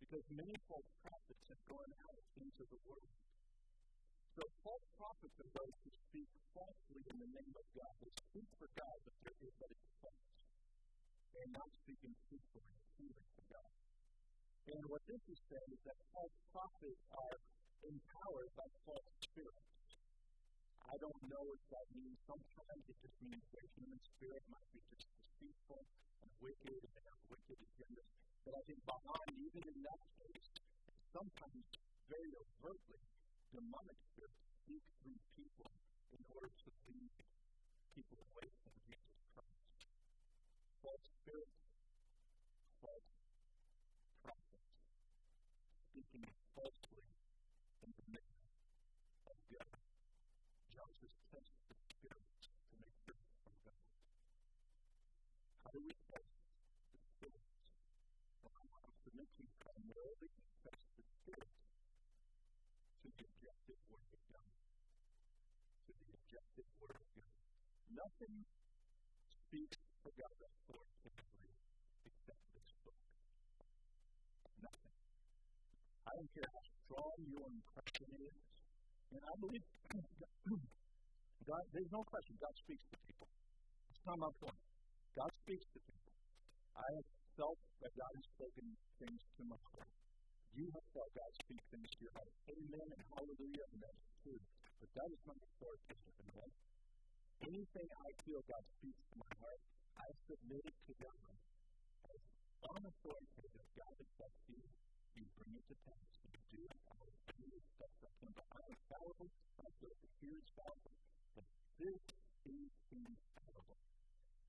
Because 0.00 0.24
many 0.32 0.56
false 0.64 0.88
prophets 1.04 1.44
have 1.52 1.62
gone 1.68 1.92
out 2.08 2.24
into 2.40 2.64
the 2.72 2.80
world. 2.88 3.12
So 4.32 4.42
false 4.64 4.86
prophets 4.96 5.36
are 5.44 5.52
those 5.60 5.76
who 5.84 5.90
speak 6.08 6.30
falsely 6.56 7.00
in 7.04 7.16
the 7.20 7.30
name 7.30 7.54
of 7.54 7.66
God. 7.76 7.92
They 8.00 8.12
speak 8.32 8.48
for 8.56 8.68
God, 8.80 8.96
but 9.04 9.14
they're 9.20 9.52
but 9.60 9.68
it's 9.68 9.88
false. 10.00 10.24
They're 11.36 11.54
not 11.54 11.70
speaking 11.84 12.14
truthfully 12.32 12.72
and 13.12 13.28
for 13.36 13.44
God. 13.52 13.72
And 14.72 14.82
what 14.88 15.04
this 15.04 15.20
is 15.28 15.40
saying 15.52 15.70
is 15.76 15.82
that 15.84 15.98
false 16.16 16.36
prophets 16.48 17.02
are 17.12 17.36
empowered 17.84 18.50
by 18.56 18.68
false 18.88 19.12
spirits. 19.20 19.73
I 20.84 20.94
don't 21.00 21.22
know 21.26 21.42
what 21.48 21.62
that 21.72 21.86
means. 21.96 22.18
Sometimes 22.28 22.82
it 22.86 22.98
just 23.00 23.18
means 23.24 23.42
their 23.50 23.68
human 23.74 24.00
spirit 24.14 24.42
might 24.52 24.68
be 24.70 24.80
just 24.92 25.06
deceitful 25.16 25.82
and 26.22 26.30
wicked 26.44 26.80
and 26.84 27.02
have 27.08 27.22
wicked 27.28 27.58
agendas. 27.58 28.08
But 28.44 28.54
I 28.54 28.62
think 28.68 28.80
behind, 28.84 29.32
even 29.40 29.62
in 29.64 29.78
that 29.88 30.02
case, 30.20 30.46
sometimes 31.10 31.64
very 32.06 32.32
overtly, 32.36 33.00
demonic 33.50 33.98
spirits 34.12 34.44
speak 34.60 34.84
through 35.00 35.18
people 35.34 35.70
in 36.12 36.20
order 36.30 36.50
to 36.52 36.68
lead 36.92 37.14
people 37.96 38.18
away 38.20 38.48
from 38.62 38.74
Jesus 38.84 39.24
Christ. 39.32 39.88
False 40.84 41.06
spirits, 41.24 41.58
false 42.84 43.10
prophets, 44.20 44.72
speaking 45.90 46.26
falsely 46.52 47.06
in 47.82 47.90
the 47.94 48.06
name 48.14 48.36
of 49.26 49.38
God. 49.48 49.70
John 50.74 50.90
says, 50.98 51.14
test 51.30 51.54
the 51.70 51.76
spirits 51.94 52.34
to 52.44 52.74
make 52.82 52.94
sure 53.06 53.14
it's 53.14 53.38
from 53.46 53.54
God. 53.62 53.86
How 55.62 55.70
do 55.70 55.78
we 55.86 55.94
test 56.10 56.34
the 56.90 56.98
spirits? 57.14 57.54
Well, 58.42 58.58
I'm 58.58 58.90
submitting 59.06 59.48
primarily 59.62 60.28
to 60.34 60.42
test 60.66 60.82
the 60.98 61.04
spirits 61.06 61.62
to 63.02 63.08
the 63.14 63.22
objective 63.22 63.78
Word 63.86 64.10
of 64.10 64.22
God. 64.34 64.50
To 65.86 65.92
the 66.54 66.64
Word 66.78 66.94
of 66.94 67.08
God. 67.18 67.34
Nothing 67.90 68.34
speaks 69.46 69.78
for 70.02 70.12
God 70.14 70.34
authoritatively 70.38 71.50
except 72.06 72.42
this 72.54 72.70
book. 72.86 73.00
Nothing. 74.62 74.94
I 76.06 76.10
don't 76.14 76.32
care 76.34 76.50
how 76.50 76.64
strong 76.86 77.16
your 77.26 77.46
impression 77.50 78.10
is. 78.22 78.36
And 79.14 79.22
I 79.22 79.34
believe 79.38 79.66
God, 81.50 81.64
there's 81.74 81.92
no 81.92 82.02
question, 82.06 82.34
God 82.38 82.54
speaks 82.56 82.84
to 82.90 82.96
people. 83.04 83.28
That's 83.90 84.04
not 84.06 84.18
my 84.18 84.32
point. 84.38 84.60
God 85.14 85.30
speaks 85.44 85.66
to 85.74 85.78
people. 85.82 86.14
I 86.74 86.86
have 86.98 87.08
felt 87.38 87.58
that 87.82 87.92
God 87.94 88.12
has 88.14 88.26
spoken 88.34 88.66
things 88.98 89.22
to 89.38 89.42
my 89.46 89.58
heart. 89.74 89.90
You 90.54 90.66
have 90.70 90.86
felt 90.94 91.10
God 91.14 91.32
speak 91.42 91.62
things 91.70 91.90
to 91.94 92.00
your 92.06 92.14
heart. 92.14 92.30
Amen 92.46 92.86
and 92.94 93.02
hallelujah, 93.10 93.66
and 93.74 93.78
that's 93.82 94.02
true. 94.22 94.40
But 94.80 94.90
that 94.94 95.08
is 95.10 95.22
not 95.26 95.38
authoritative. 95.38 96.14
Amen? 96.24 96.50
Anything 97.44 97.88
I 97.92 98.10
feel 98.24 98.40
God 98.48 98.64
speaks 98.78 99.02
to 99.12 99.16
my 99.20 99.32
heart, 99.38 99.60
I 100.00 100.08
submit 100.26 100.64
it 100.64 100.78
to 100.88 100.94
God 101.02 101.34
as 102.10 102.20
unauthoritative. 102.72 103.66
God 103.76 103.94
accepts 104.00 104.44
you. 104.48 104.62
You 105.14 105.24
bring 105.38 105.54
it 105.54 105.66
to 105.70 105.76
pass. 105.86 106.10
You 106.26 106.40
do 106.50 106.60
it. 106.66 106.78
I 106.90 106.94
will 106.98 107.14
do 107.38 107.46
it. 107.54 107.64
That's 107.78 107.96
something. 108.02 108.32
But 108.34 108.46
I'm 108.50 108.66
infallible. 108.70 109.30
I 109.62 109.68
feel 109.78 109.94
the 109.94 110.10
fear 110.18 110.36
is 110.38 110.48
fallible. 110.58 110.96
But 111.38 111.46
this 111.78 112.02
is 112.50 112.70
infallible. 112.90 113.78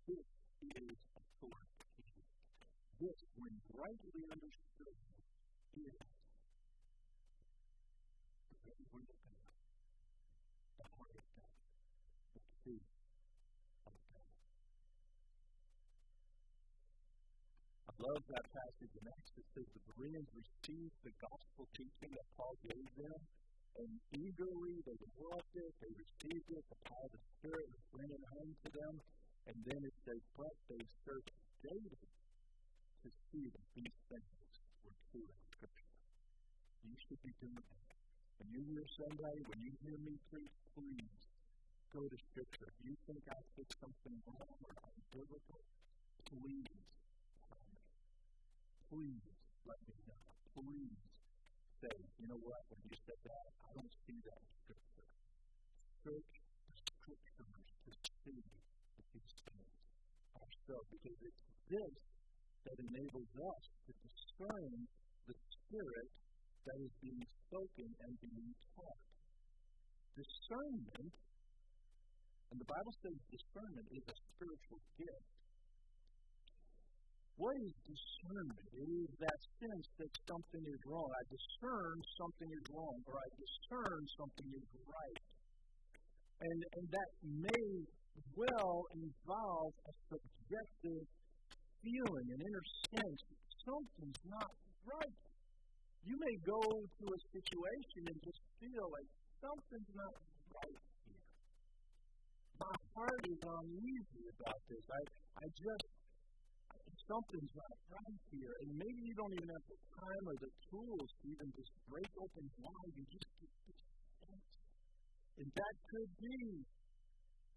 This 0.09 0.27
is 0.73 0.97
authoritative. 1.13 2.25
This, 2.97 3.19
when 3.35 3.53
rightly 3.75 4.23
understood, 4.31 4.97
is 5.75 5.91
the 8.49 8.55
very 8.63 8.85
word 8.95 9.09
of 9.11 9.19
God. 9.27 9.43
The 10.79 10.88
heart 10.95 11.15
of 11.19 11.27
God. 11.35 11.55
The 12.33 12.41
truth 12.63 12.88
of 13.85 13.95
God. 14.07 14.29
I 17.85 17.85
love 17.99 18.23
that 18.27 18.45
passage 18.51 18.93
in 18.95 19.05
Acts 19.08 19.31
that 19.39 19.47
says 19.55 19.67
the 19.71 19.84
Bereans 19.95 20.27
received 20.36 20.95
the 21.03 21.15
gospel 21.23 21.63
teaching 21.75 22.12
that 22.12 22.27
Paul 22.36 22.55
gave 22.67 22.88
them, 22.99 23.19
and 23.79 23.91
eagerly 24.15 24.84
they 24.84 24.97
developed 24.99 25.53
it, 25.55 25.71
they 25.79 25.91
received 25.95 26.47
it, 26.51 26.63
the 26.67 26.79
power 26.88 27.08
of 27.08 27.13
the 27.15 27.23
Spirit 27.39 27.67
was 27.71 27.84
bringing 27.95 28.19
it 28.19 28.27
home 28.36 28.51
to 28.51 28.69
them, 28.71 28.93
and 29.47 29.58
then 29.67 29.81
it 29.84 29.95
says, 30.03 30.19
but 30.36 30.55
they 30.67 30.81
searched 31.08 31.38
daily 31.63 32.03
to 33.03 33.10
see 33.31 33.45
that 33.47 33.67
these 33.77 33.97
things 34.10 34.36
were 34.84 34.97
true 35.12 35.27
in 35.27 35.39
Scripture. 35.55 35.93
You 36.84 36.95
should 37.05 37.21
be 37.21 37.34
doing 37.38 37.62
that. 37.62 37.89
When 38.41 38.49
you 38.51 38.63
hear 38.75 38.88
somebody, 38.97 39.39
when 39.45 39.62
you 39.62 39.73
hear 39.86 39.97
me 40.03 40.17
preach, 40.34 40.55
please 40.75 41.15
go 41.93 42.03
to 42.03 42.17
Scripture. 42.34 42.67
If 42.67 42.77
you 42.84 42.95
think 43.08 43.23
I 43.29 43.39
said 43.55 43.69
something 43.79 44.15
wrong 44.27 44.58
or 44.67 44.73
unbiblical, 44.84 45.62
please. 46.27 46.94
Please 48.95 49.27
let 49.67 49.75
me 49.91 49.95
know. 50.08 50.23
Please 50.55 50.95
say, 51.84 51.91
you 52.15 52.31
know 52.31 52.39
what, 52.47 52.63
when 52.71 52.79
you 52.88 52.95
said 53.03 53.19
that, 53.27 53.47
I 53.67 53.69
don't 53.75 53.91
see 54.08 54.15
that 54.23 54.39
in 54.39 54.55
Scripture. 54.63 55.08
Search 55.99 56.31
the 56.63 56.75
Scriptures 56.95 57.60
to 57.84 57.91
see 58.23 58.39
these 58.39 59.36
things 59.43 59.67
so, 60.63 60.79
because 60.95 61.19
it's 61.27 61.43
this 61.67 61.95
that 62.63 62.77
enables 62.88 63.31
us 63.36 63.63
to 63.84 63.91
discern 63.99 64.88
the 65.27 65.36
Spirit 65.43 66.10
that 66.63 66.79
is 66.79 66.93
being 67.03 67.23
spoken 67.51 67.91
and 67.99 68.13
being 68.23 68.55
taught. 68.79 69.03
Discernment, 70.15 71.12
and 72.47 72.58
the 72.63 72.69
Bible 72.71 72.95
says 73.03 73.19
discernment 73.27 73.88
is 73.91 74.08
a 74.08 74.15
spiritual 74.39 74.79
gift. 74.95 75.35
What 77.36 77.56
is 77.60 77.74
discernment? 77.84 78.67
It 78.80 78.88
is 78.88 79.12
that 79.19 79.39
sense 79.60 79.88
that 80.00 80.12
something 80.24 80.63
is 80.63 80.82
wrong. 80.88 81.10
I 81.12 81.24
discern 81.28 81.95
something 82.15 82.48
is 82.48 82.65
wrong, 82.71 82.95
or 83.12 83.19
I 83.19 83.28
discern 83.36 84.02
something 84.15 84.50
is 84.56 84.67
right. 84.88 85.19
And, 86.48 86.60
and 86.80 86.86
that 86.95 87.12
may 87.28 87.67
well 88.39 88.88
involve 88.95 89.74
a 89.84 89.93
subjective 90.08 91.06
feeling, 91.84 92.28
an 92.32 92.39
inner 92.39 92.65
sense 92.95 93.19
that 93.28 93.41
something's 93.67 94.24
not 94.32 94.52
right. 94.88 95.15
You 96.08 96.15
may 96.15 96.36
go 96.45 96.62
to 96.63 97.06
a 97.12 97.19
situation 97.36 98.02
and 98.15 98.17
just 98.24 98.41
feel 98.63 98.86
like 98.95 99.10
something's 99.43 99.91
not 99.91 100.15
right 100.56 100.80
here. 101.04 101.24
My 102.63 102.76
heart 102.95 103.24
is 103.28 103.41
uneasy 103.43 104.26
about 104.39 104.60
this. 104.71 104.86
I, 104.88 105.02
I 105.43 105.45
just, 105.52 105.88
something's 107.05 107.53
not 107.53 107.75
right 107.89 108.21
here. 108.33 108.53
And 108.65 108.69
maybe 108.77 108.99
you 109.05 109.15
don't 109.15 109.35
even 109.37 109.49
have 109.49 109.65
the 109.69 109.79
time 109.95 110.23
or 110.25 110.35
the 110.41 110.51
tools 110.69 111.09
to 111.09 111.23
even 111.29 111.49
just 111.53 111.71
break 111.89 112.11
open 112.17 112.45
why. 112.61 112.81
You 112.97 113.03
just 113.13 113.29
get 113.41 113.53
this. 113.65 113.79
And 115.35 115.47
that 115.51 115.75
could 115.91 116.11
be, 116.17 116.39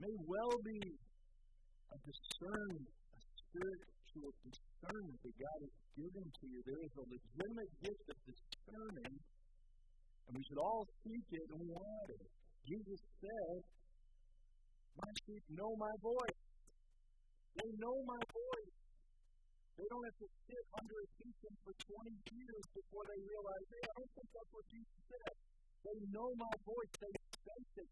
may 0.02 0.14
well 0.26 0.56
be, 0.66 0.80
a 1.88 1.98
discernment, 2.04 2.88
a 3.16 3.20
spiritual 3.48 4.30
discernment 4.44 5.18
that 5.24 5.36
God 5.40 5.58
has 5.64 5.76
given 5.96 6.26
to 6.28 6.44
you. 6.44 6.60
There 6.68 6.82
is 6.84 6.94
a 7.00 7.04
legitimate 7.08 7.72
gift 7.80 8.04
of 8.12 8.18
discerning, 8.28 9.16
and 10.28 10.32
we 10.36 10.42
should 10.44 10.60
all 10.60 10.84
seek 11.00 11.26
it 11.32 11.46
and 11.48 11.62
want 11.72 12.08
it. 12.12 12.28
Jesus 12.68 13.00
said, 13.24 13.58
My 15.00 15.10
sheep 15.24 15.44
know 15.56 15.72
my 15.80 15.94
voice. 16.04 16.40
They 17.56 17.70
know 17.80 17.96
my 18.04 18.22
voice. 18.28 18.87
They 19.78 19.86
don't 19.86 20.02
have 20.02 20.18
to 20.18 20.26
sit 20.50 20.64
under 20.74 20.96
a 20.98 21.06
deacon 21.22 21.54
for 21.62 21.70
20 21.70 22.10
years 22.34 22.64
before 22.74 23.06
they 23.06 23.20
realize, 23.22 23.62
hey, 23.70 23.84
I 23.86 23.94
don't 23.94 24.10
think 24.10 24.26
that's 24.34 24.50
what 24.50 24.66
Jesus 24.74 24.98
said. 25.06 25.34
They 25.86 25.98
know 26.10 26.34
my 26.34 26.50
voice. 26.66 26.90
They 26.98 27.14
sense 27.46 27.72
it. 27.78 27.90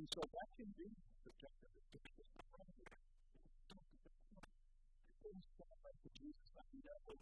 And 0.00 0.08
so 0.16 0.24
that 0.24 0.48
can 0.56 0.72
be 0.80 0.88
subjective. 1.20 1.68
Things 5.20 5.44
sound 5.60 5.80
like 5.84 6.00
the 6.08 6.12
Jesus 6.16 6.56
I 6.56 6.64
know 6.88 6.96
from. 7.04 7.20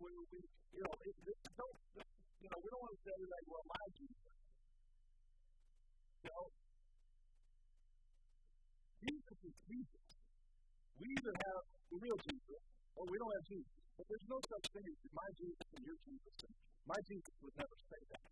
Where 0.00 0.16
we, 0.32 0.40
you 0.72 0.80
know, 0.80 0.94
it, 0.96 1.16
it, 1.28 1.38
don't, 1.60 1.76
you 2.40 2.48
know, 2.48 2.58
we 2.64 2.68
don't 2.72 2.82
want 2.82 2.96
to 2.96 3.02
say 3.04 3.12
like, 3.20 3.46
well, 3.52 3.68
my 3.68 3.84
Jesus. 4.00 4.34
You 6.24 6.30
know, 6.32 6.61
is 9.42 9.56
Jesus. 9.66 10.06
We 10.98 11.06
either 11.18 11.34
have 11.34 11.62
the 11.90 11.98
real 11.98 12.18
Jesus 12.22 12.62
or 12.94 13.02
we 13.10 13.16
don't 13.18 13.34
have 13.34 13.46
Jesus. 13.50 13.74
But 13.98 14.04
there's 14.08 14.28
no 14.30 14.38
such 14.38 14.66
thing 14.72 14.86
as 14.86 14.98
my 15.12 15.28
Jesus 15.34 15.66
and 15.74 15.82
your 15.82 15.98
Jesus. 16.06 16.34
And 16.46 16.54
my 16.86 17.00
Jesus 17.06 17.34
would 17.42 17.56
never 17.58 17.76
say 17.90 18.00
that. 18.14 18.30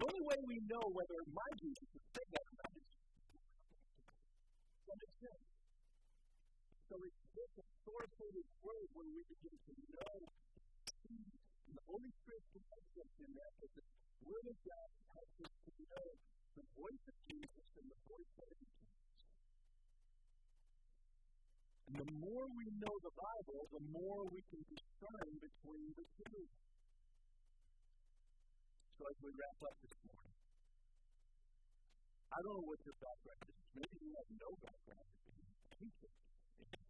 The 0.00 0.04
only 0.06 0.24
way 0.26 0.38
we 0.48 0.56
know 0.66 0.84
whether 0.90 1.18
my 1.30 1.50
Jesus 1.60 1.86
would 1.92 2.06
say 2.14 2.24
that 2.34 2.44
or 2.46 2.54
not 2.60 2.72
is 2.74 2.90
that 4.90 4.96
makes 4.98 5.18
sense. 5.22 5.46
So 6.90 6.94
it's 6.98 7.22
this 7.30 7.52
authoritative 7.62 8.48
word 8.64 8.88
where 8.98 9.10
we 9.10 9.22
begin 9.30 9.54
to 9.54 9.72
know 9.94 10.14
and 11.70 11.78
the 11.78 11.84
Holy 11.86 12.10
Spirit 12.10 12.44
connects 12.50 12.94
us 12.98 13.12
in 13.22 13.30
that 13.38 13.52
that 13.62 13.72
the 13.78 13.84
Word 14.26 14.46
of 14.50 14.58
God 14.66 14.88
helps 15.14 15.36
us 15.46 15.54
to 15.54 15.70
know 15.86 16.06
the 16.58 16.64
voice 16.74 17.04
of 17.06 17.16
Jesus 17.30 17.66
and 17.78 17.86
the 17.86 18.00
voice 18.10 18.34
of 18.42 18.48
Jesus. 18.58 18.99
The 21.90 22.06
more 22.22 22.46
we 22.54 22.66
know 22.78 22.94
the 23.02 23.10
Bible, 23.18 23.66
the 23.74 23.82
more 23.90 24.22
we 24.30 24.40
can 24.46 24.62
discern 24.70 25.30
between 25.42 25.90
the 25.98 26.06
two. 26.22 26.42
So 28.94 29.00
as 29.10 29.16
we 29.18 29.30
wrap 29.34 29.58
up 29.66 29.74
this 29.82 29.98
morning, 30.06 30.38
I 32.30 32.38
don't 32.46 32.62
know 32.62 32.66
what 32.70 32.78
your 32.86 32.94
background 33.02 33.42
is. 33.42 33.58
Maybe 33.74 33.96
you 34.06 34.14
have 34.14 34.30
no 34.38 34.50
background. 34.62 35.10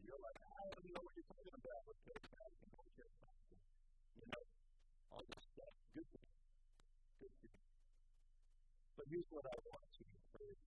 You're 0.05 0.21
like, 0.21 0.39
I 0.45 0.65
don't 0.69 0.85
know 0.93 1.01
what 1.01 1.15
you're 1.17 1.33
talking 1.33 1.57
about 1.57 1.81
with 1.89 1.99
charismatic 2.05 2.61
and 2.61 2.73
what 2.77 2.91
charismatic. 2.93 3.57
You 4.21 4.27
know, 4.29 4.45
all 5.17 5.25
this 5.25 5.45
stuff. 5.49 5.75
Good 5.97 6.09
you. 6.13 6.23
Good 7.25 7.35
you. 7.41 7.53
But 9.01 9.07
here's 9.09 9.31
what 9.33 9.49
I 9.49 9.57
want 9.65 9.87
to 9.97 10.03
encourage 10.05 10.65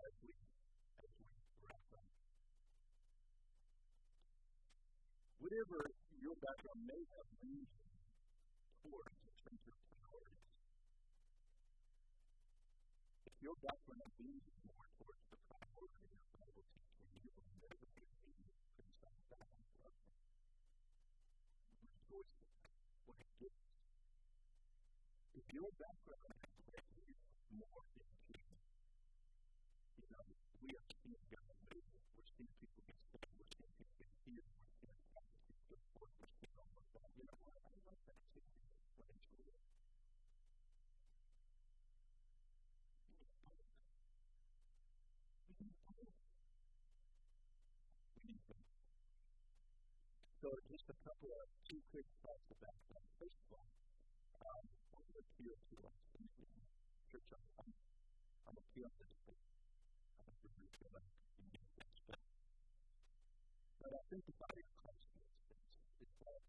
as 0.00 0.12
we 0.24 0.32
as 1.02 1.10
we 1.18 1.26
wrap 1.60 1.84
up. 1.92 2.08
Whatever 5.48 5.80
your 6.20 6.36
background 6.44 6.84
may 6.84 7.00
have 7.16 7.24
leaned 7.40 7.72
towards 8.84 9.16
in 9.24 9.32
terms 9.40 9.64
of 9.64 9.72
priorities, 9.88 10.44
if 13.24 13.32
your 13.40 13.56
background 13.64 14.12
leans 14.20 14.44
more 14.68 14.84
towards 15.00 15.24
the 15.32 15.40
priority 15.48 16.04
of 16.04 16.20
Bible 16.36 16.68
teaching, 16.68 17.08
you 17.24 17.32
will 17.32 17.48
never 17.64 17.80
be 17.80 18.04
criticized 18.76 19.24
that 19.32 19.48
instruction. 19.56 20.20
Rejoice 21.80 22.28
in. 22.44 22.68
What 23.08 23.16
it 23.16 23.32
gives. 23.40 23.64
If 25.32 25.48
your 25.48 25.72
background 25.80 26.28
has 26.44 26.60
led 26.76 26.84
you 26.92 27.08
more 27.56 27.88
into, 27.96 28.36
you 29.96 30.12
know, 30.12 30.28
we 30.60 30.76
are 30.76 30.88
seeing 30.92 31.24
God 31.32 31.56
move, 31.72 31.88
we're 31.88 32.28
seeing 32.36 32.52
people 32.60 32.84
get 32.84 33.00
saved, 33.08 33.32
we're 33.32 33.48
seeing 33.48 33.72
people 33.80 33.96
get 33.96 34.12
healed, 34.28 34.44
we're 34.60 34.76
seeing 34.76 35.00
prophecies 35.08 35.60
go 35.68 35.78
forth, 35.96 36.12
we're 36.20 36.34
seeing 36.36 36.52
all 36.58 36.74
of 36.76 36.84
that. 36.92 37.08
You 37.16 37.24
know 37.24 37.38
what? 37.48 37.56
I 37.58 37.72
love 37.88 38.00
that 38.06 38.20
too. 38.34 38.44
But 38.98 39.06
it's 39.08 39.28
real. 39.38 39.56
We 45.48 45.54
need 45.58 45.76
both. 45.88 46.12
We 48.18 48.28
need 48.28 48.42
both. 48.44 48.44
We 48.44 48.44
need 48.44 48.44
both. 48.48 48.68
So 50.48 50.56
just 50.64 50.88
a 50.88 50.96
couple 51.04 51.28
of 51.28 51.44
two 51.68 51.76
quick 51.92 52.08
thoughts 52.24 52.48
about 52.48 52.80
that. 52.88 53.04
First 53.20 53.36
of 53.36 53.60
all, 53.60 53.68
um, 54.48 54.64
what 54.96 55.20
appeal 55.20 55.52
to 55.52 55.76
us. 55.84 56.00
Church, 57.12 57.28
I'm, 57.36 57.44
I'm, 57.60 57.68
I'm 58.48 58.56
appealing 58.56 58.96
to 58.96 59.04
this. 59.28 59.44
I 60.16 60.24
don't 60.24 60.40
really 60.48 60.72
feel 60.72 60.88
like 60.96 61.04
need 61.52 61.60
but, 63.76 63.92
I 63.92 64.00
think 64.08 64.24
the 64.24 64.36
body 64.40 64.64
of 64.64 64.72
Christ 64.72 65.04
that 66.16 66.40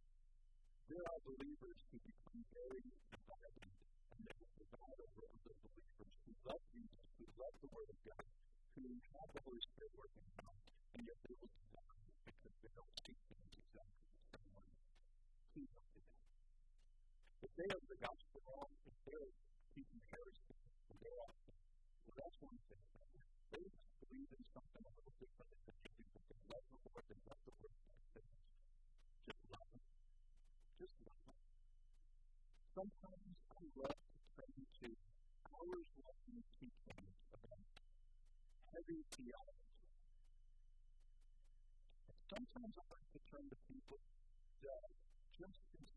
there 0.87 1.03
are 1.03 1.19
believers 1.27 1.79
who 1.91 1.99
become 1.99 2.39
very 2.55 2.79
divided 2.79 3.67
and 3.67 4.19
they 4.23 4.35
will 4.39 4.53
divide 4.63 4.99
over 5.11 5.27
other 5.27 5.55
believers 5.59 6.15
who 6.23 6.31
love 6.47 6.63
Jesus, 6.71 7.03
who 7.19 7.27
love 7.35 7.55
the 7.59 7.67
Word 7.75 7.91
of 7.91 7.99
God, 8.07 8.27
who 8.79 8.95
have 9.11 9.27
the 9.35 9.43
Holy 9.43 9.59
Spirit 9.75 9.91
working 9.99 10.23
in 10.23 10.35
them, 10.39 10.55
and 10.95 11.03
yet 11.03 11.19
they 11.27 11.35
will 11.35 11.51
divide 11.51 11.99
because 12.31 12.55
they 12.63 12.71
don't 12.79 12.95
things 13.03 13.58
the. 15.55 15.63
If 17.39 17.51
they 17.55 17.67
have 17.71 17.85
the 17.87 17.99
gospel 17.99 18.39
wrong, 18.47 18.71
if 18.85 18.95
they're 19.07 19.31
teaching 19.75 20.03
heresy, 20.11 20.55
if 20.91 20.97
they're 20.99 21.21
awesome, 21.23 21.59
well, 22.07 22.15
that's 22.19 22.37
one 22.43 22.59
thing. 22.67 22.83
They 23.51 23.63
believe 23.63 24.31
in 24.35 24.43
something 24.51 24.83
a 24.83 24.91
little 24.91 25.15
different 25.19 25.49
than 25.63 25.77
do, 25.83 25.95
but 26.11 26.23
they 26.27 26.39
love 26.51 26.65
the 26.67 26.79
Lord, 26.89 27.05
they 27.07 27.19
love 27.29 27.41
the 27.47 27.53
God. 27.59 27.75
Just 29.25 29.43
love 29.49 29.69
them. 29.71 29.83
Just 30.79 30.95
love 31.05 31.21
them. 31.23 31.39
Sometimes 32.75 33.35
I 33.49 33.61
love 33.79 33.99
to 33.99 34.19
turn 34.35 34.55
to 34.59 34.89
hours 35.53 35.87
long 35.99 36.17
teachings 36.27 36.79
about 37.31 37.63
heavy 38.71 38.99
theology. 39.15 39.68
Sometimes 42.29 42.77
I 42.77 42.85
like 42.93 43.09
to 43.09 43.21
turn 43.25 43.41
to 43.41 43.57
people 43.65 43.97
that 44.61 44.85
just 45.33 45.65
in. 45.73 45.89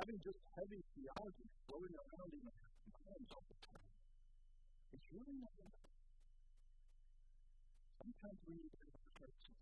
Having 0.00 0.20
just 0.24 0.40
heavy 0.56 0.80
theology 0.96 1.46
floating 1.68 1.92
around 1.92 2.32
in 2.32 2.40
our 2.40 2.56
minds 3.04 3.28
all 3.36 3.44
the 3.52 3.58
time, 3.68 3.84
it's 4.96 5.08
really 5.12 5.36
not 5.44 5.52
enough. 5.60 5.92
Sometimes 8.00 8.38
we 8.48 8.54
need 8.56 8.72
to 8.72 8.88
start 9.12 9.34
to 9.44 9.52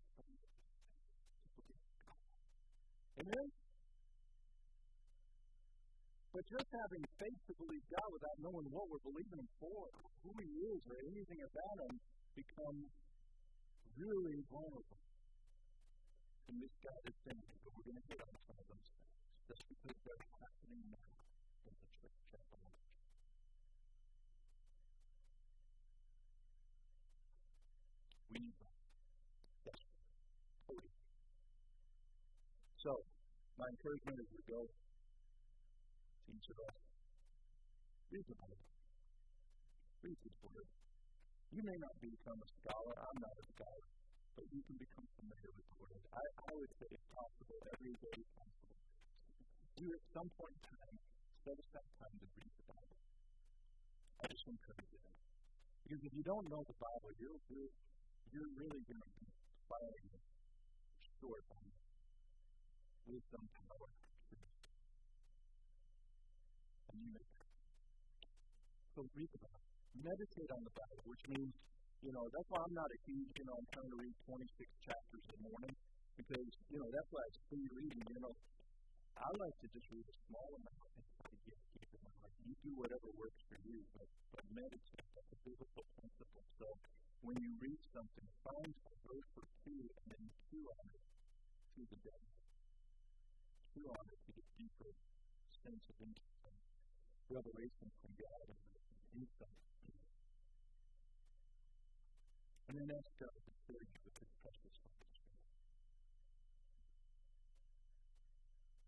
Amen? 3.19 3.66
But 6.37 6.45
just 6.53 6.69
having 6.69 7.01
faith 7.17 7.41
to 7.49 7.55
believe 7.57 7.81
God 7.89 8.13
without 8.13 8.37
knowing 8.45 8.69
what 8.69 8.85
we're 8.93 9.01
believing 9.09 9.41
Him 9.41 9.49
for, 9.57 9.89
who 10.21 10.37
He 10.37 10.69
is, 10.69 10.85
or 10.85 11.01
anything 11.09 11.41
about 11.41 11.77
Him, 11.89 11.97
becomes 12.37 12.93
really 13.97 14.45
vulnerable. 14.53 15.01
God 16.85 17.01
is 17.09 17.17
saying, 17.25 17.41
but 17.65 17.73
we're 17.73 17.89
going 17.89 17.97
to 17.97 18.07
hit 18.13 18.21
on 18.21 18.37
some 18.53 18.53
of 18.53 18.69
those 18.69 18.85
things, 18.85 19.17
just 19.49 19.65
because 19.65 19.97
they're 20.05 20.25
happening 20.37 20.85
now 20.93 21.09
in 21.65 21.73
the 21.73 21.89
church 22.05 22.21
at 22.37 22.45
the 22.53 22.59
moment. 22.61 22.85
We 28.29 28.37
need. 28.45 28.61
Totally. 30.69 30.93
So, 32.85 32.93
my 33.57 33.73
encouragement 33.73 34.21
as 34.21 34.29
we 34.37 34.45
go 34.53 34.69
to 36.27 36.53
us, 36.67 36.79
His 38.11 38.27
Word. 38.27 38.59
You 41.55 41.63
may 41.63 41.79
not 41.79 41.95
become 42.03 42.39
a 42.43 42.49
scholar. 42.59 42.95
I'm 42.99 43.19
not 43.23 43.35
a 43.39 43.45
scholar. 43.55 43.87
But 44.35 44.45
you 44.53 44.61
can 44.67 44.77
become 44.77 45.07
familiar 45.17 45.53
with 45.55 45.67
the 45.71 45.79
Word. 45.81 46.03
I, 46.13 46.21
I 46.21 46.53
would 46.59 46.73
say 46.77 46.87
it's 46.91 47.09
possible, 47.15 47.57
every 47.73 47.95
day 48.03 48.19
possible. 48.37 48.77
You 49.81 49.95
at 49.95 50.05
some 50.13 50.29
point 50.35 50.53
in 50.53 50.63
time 50.67 50.97
set 51.47 51.57
aside 51.57 51.91
time 52.03 52.17
to 52.19 52.27
read 52.37 52.53
the 52.59 52.67
Bible. 52.67 52.99
I 54.21 54.25
just 54.29 54.47
encourage 54.51 54.91
you 54.91 55.01
that. 55.07 55.19
Because 55.87 56.03
if 56.03 56.13
you 56.13 56.25
don't 56.27 56.47
know 56.51 56.67
the 56.67 56.77
Bible, 56.83 57.11
you're, 57.23 57.41
you're, 57.49 57.73
you're 58.35 58.53
really 58.59 58.83
going 58.83 59.05
to 59.07 59.13
be 59.23 59.29
falling 59.71 60.11
short 61.23 61.45
on 61.55 61.65
wisdom, 63.07 63.45
power, 63.63 63.91
make 67.13 67.31
So 68.95 69.05
read 69.13 69.29
the 69.29 69.41
Bible. 69.45 69.65
Meditate 70.01 70.51
on 70.53 70.63
the 70.65 70.75
Bible, 70.77 71.05
which 71.09 71.25
means, 71.29 71.53
you 72.05 72.13
know, 72.13 72.25
that's 72.33 72.49
why 72.53 72.61
I'm 72.65 72.77
not 72.77 72.89
a 72.89 72.99
huge, 73.05 73.33
you 73.37 73.45
know, 73.49 73.57
I'm 73.57 73.69
trying 73.73 73.91
to 73.93 73.99
read 74.01 74.17
26 74.29 74.45
chapters 74.85 75.25
in 75.25 75.33
the 75.37 75.43
morning, 75.49 75.75
because, 76.17 76.49
you 76.73 76.79
know, 76.81 76.89
that's 76.93 77.11
why 77.13 77.23
it's 77.29 77.41
free 77.49 77.69
reading, 77.77 78.05
you 78.09 78.21
know. 78.21 78.35
I 79.17 79.29
like 79.41 79.57
to 79.65 79.67
just 79.73 79.89
read 79.89 80.05
a 80.05 80.17
small 80.29 80.49
amount 80.61 80.93
and 81.25 81.37
get 81.49 81.57
keep 81.73 81.89
in 81.89 82.05
life. 82.05 82.37
You 82.45 82.55
do 82.61 82.73
whatever 82.77 83.09
works 83.17 83.41
for 83.49 83.57
you, 83.65 83.81
but, 83.97 84.09
but 84.37 84.45
meditate. 84.53 85.09
That's 85.17 85.33
a 85.33 85.39
biblical 85.41 85.85
principle. 85.97 86.45
So 86.61 86.67
when 87.25 87.37
you 87.41 87.53
read 87.57 87.81
something, 87.97 88.27
find 88.45 88.73
a 88.77 88.95
verse 89.09 89.33
or 89.41 89.47
two 89.65 89.81
and 89.81 90.07
then 90.13 90.25
chew 90.53 90.65
on 90.69 90.85
it 90.93 91.05
to 91.77 91.83
the 91.89 91.99
day. 92.05 92.25
Chew 93.73 93.89
on 93.89 94.05
it 94.05 94.21
to 94.21 94.31
get 94.37 94.47
deeper 94.61 94.93
sense 95.65 95.85
of 95.91 95.97
insight, 95.99 96.36
revelation 97.31 97.91
from 98.03 98.13
God 98.23 98.47
and 98.47 98.59
insight. 99.19 99.63
And 102.71 102.75
then 102.79 102.91
ask 102.95 103.11
God 103.19 103.35
to 103.35 103.53
fill 103.67 103.83
you 103.83 103.99
with 104.07 104.15
His 104.15 104.31
precious 104.43 104.75
Holy 104.79 105.07
Spirit. 105.11 105.43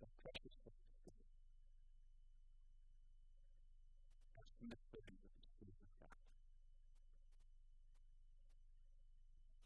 The 0.02 0.08
precious 0.22 0.54
Holy 0.62 0.86
Spirit. 0.86 1.26
Ask 4.38 4.54
Him 4.62 4.70
to 4.70 4.78
fill 4.90 5.02
you 5.02 5.18
with 5.18 5.34
His 5.34 5.46
Spirit 5.50 5.78
of 5.82 5.92
God. 5.98 6.18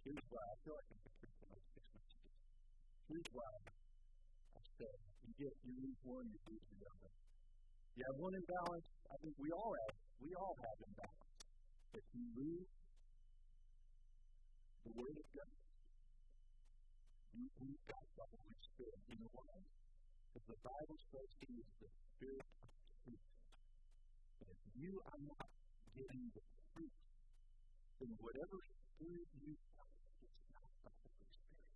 Here's 0.05 0.27
why 0.33 0.45
I 0.49 0.57
feel 0.65 0.77
like 0.81 0.89
I'm 0.93 1.03
preaching 1.21 1.49
like 1.53 1.67
six 1.77 1.85
messages. 1.93 2.37
Here's 3.09 3.31
why 3.37 3.53
I 4.57 4.63
said 4.81 4.97
you 5.29 5.33
get 5.37 5.55
you 5.61 5.73
lose 5.77 6.01
one, 6.09 6.25
you 6.33 6.41
lose 6.49 6.65
the 6.73 6.89
other. 6.89 7.13
You 7.93 8.03
have 8.09 8.17
one 8.17 8.33
imbalance. 8.33 8.89
I 9.05 9.17
think 9.21 9.35
we 9.37 9.53
all 9.53 9.73
have. 9.77 9.97
We 10.25 10.33
all 10.33 10.57
have 10.65 10.79
imbalance. 10.81 11.29
If 11.93 12.05
you 12.17 12.25
lose 12.41 12.73
the 14.81 14.93
Word 14.97 15.17
of 15.21 15.29
God, 15.37 15.53
you 17.37 17.45
we've 17.61 17.85
got 17.85 18.05
the 18.17 18.25
Holy 18.33 18.57
Spirit. 18.65 19.01
You 19.13 19.17
know 19.21 19.33
why? 19.37 19.61
Because 20.33 20.49
the 20.49 20.61
Bible 20.65 20.99
says 21.13 21.29
He 21.45 21.53
is 21.61 21.69
the 21.85 21.91
Spirit 22.17 22.49
of 22.65 22.71
truth. 23.05 23.27
And 24.41 24.49
if 24.49 24.61
you 24.73 24.93
are 25.13 25.21
not 25.29 25.49
getting 25.93 26.25
the 26.33 26.45
truth, 26.73 26.97
then 28.01 28.11
whatever 28.25 28.57
spirit 28.97 29.29
you 29.37 29.53
have, 29.53 29.93
it's 30.25 30.41
not 30.49 30.73
the 30.81 30.93
Holy 30.97 31.29
Spirit. 31.29 31.69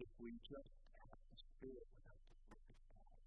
But 0.00 0.08
if 0.08 0.16
we 0.16 0.32
just 0.48 0.80
have 0.96 1.20
the 1.28 1.36
Spirit 1.36 1.84
without 1.92 2.24
the 2.24 2.32
of 2.64 2.80
God. 2.88 3.20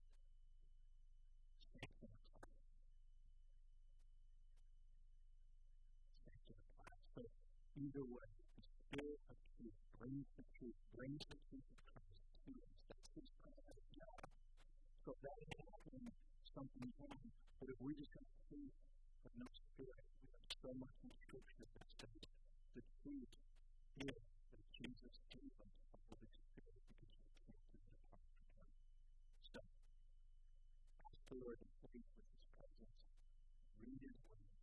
But 7.13 7.29
either 7.77 8.01
way, 8.01 8.25
the 8.57 8.65
Spirit 8.89 9.21
of 9.29 9.37
truth 9.53 9.77
brings 10.01 10.25
the 10.33 10.45
truth, 10.57 10.73
brings 10.97 11.21
the 11.29 11.37
truth 11.45 11.69
of 11.77 11.81
Christ 11.93 12.25
to 12.41 12.57
us. 12.57 12.73
That's 12.89 13.09
His 13.21 13.29
plan. 13.45 13.53
So 15.05 15.13
that 15.21 15.37
is 15.45 15.53
happening 15.61 16.09
something 16.57 16.89
wrong. 16.97 17.21
But 17.61 17.69
if 17.69 17.77
we 17.85 17.93
just 18.01 18.17
have 18.17 18.25
but 19.21 19.33
no 19.37 19.45
Spirit, 19.53 20.01
we 20.25 20.33
have 20.33 20.49
so 20.57 20.73
much 20.81 20.97
in 21.05 21.13
Scripture 21.21 21.69
that 21.69 21.85
says 22.01 22.25
the 22.73 22.81
truth 23.05 23.29
is 24.01 24.25
that 24.51 24.65
Jesus 24.73 25.13
gave 25.29 25.53
us 25.61 25.73
the 25.93 25.99
Holy 26.09 26.29
Spirit 26.33 26.81
because 26.89 27.13
we 27.13 27.45
can't 27.45 27.65
do 27.71 27.79
it 27.81 27.93
apart 27.93 28.25
from 28.25 28.49
Him. 28.57 28.69
So, 29.53 29.61
ask 31.05 31.21
the 31.29 31.37
Lord 31.41 31.57
to 31.61 31.69
faith 31.81 32.09
with 32.17 32.29
His 32.29 32.45
presence. 32.57 32.97
Read 33.81 34.01
His 34.01 34.17
Word. 34.29 34.53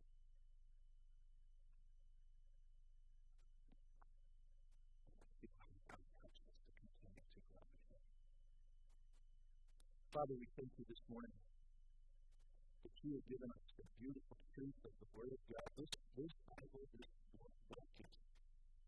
Father, 10.21 10.37
we 10.37 10.45
thank 10.53 10.69
you 10.77 10.85
this 10.85 11.01
morning 11.09 11.33
that 11.33 12.93
you 13.01 13.17
have 13.17 13.25
given 13.25 13.49
us 13.49 13.65
the 13.73 13.81
beautiful 13.97 14.37
truth 14.53 14.77
of 14.85 14.93
the 15.01 15.09
Word 15.17 15.33
of 15.33 15.41
God. 15.49 15.65
This, 15.73 15.89
this 16.13 16.29
Bible, 16.45 16.85
this 16.93 17.09
book 17.33 17.49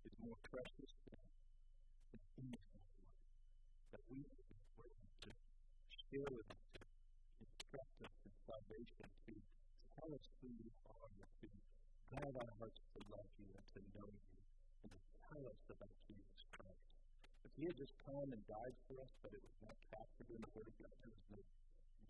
is, 0.05 0.13
more 0.21 0.37
precious 0.45 0.93
than, 1.09 1.17
than 2.13 2.21
anything 2.37 2.85
that 3.97 4.03
we 4.13 4.21
have 4.21 4.45
been 4.45 4.65
willing 4.77 5.09
to 5.25 5.29
share 5.89 6.29
with 6.29 6.45
us, 6.53 6.65
to 6.69 6.85
instruct 7.41 7.97
us 8.05 8.13
in 8.29 8.33
salvation, 8.45 9.09
to 9.25 9.33
tell 9.97 10.13
us 10.13 10.25
who 10.37 10.53
you 10.53 10.69
are, 10.85 11.17
to 11.17 11.49
guide 12.13 12.35
our 12.45 12.53
hearts 12.61 12.77
to 12.93 13.01
love 13.09 13.29
you 13.41 13.49
and 13.49 13.65
to 13.73 13.81
know 13.97 14.05
you, 14.05 14.37
and 14.85 14.89
to 14.93 15.01
tell 15.33 15.41
us 15.49 15.61
about 15.65 15.97
Jesus 16.05 16.45
Christ. 16.53 16.62
He 17.57 17.69
had 17.69 17.77
just 17.77 17.93
come 18.01 18.29
and 18.33 18.41
died 18.49 18.75
for 18.89 18.97
us, 18.97 19.11
but 19.21 19.31
it 19.33 19.41
was 19.41 19.57
not 19.61 19.77
captured 19.93 20.29
in 20.33 20.41
the 20.41 20.51
Word 20.57 20.67
of 20.67 20.75
God, 20.81 20.93
there 21.05 21.13
was 21.13 21.27
no 21.31 21.41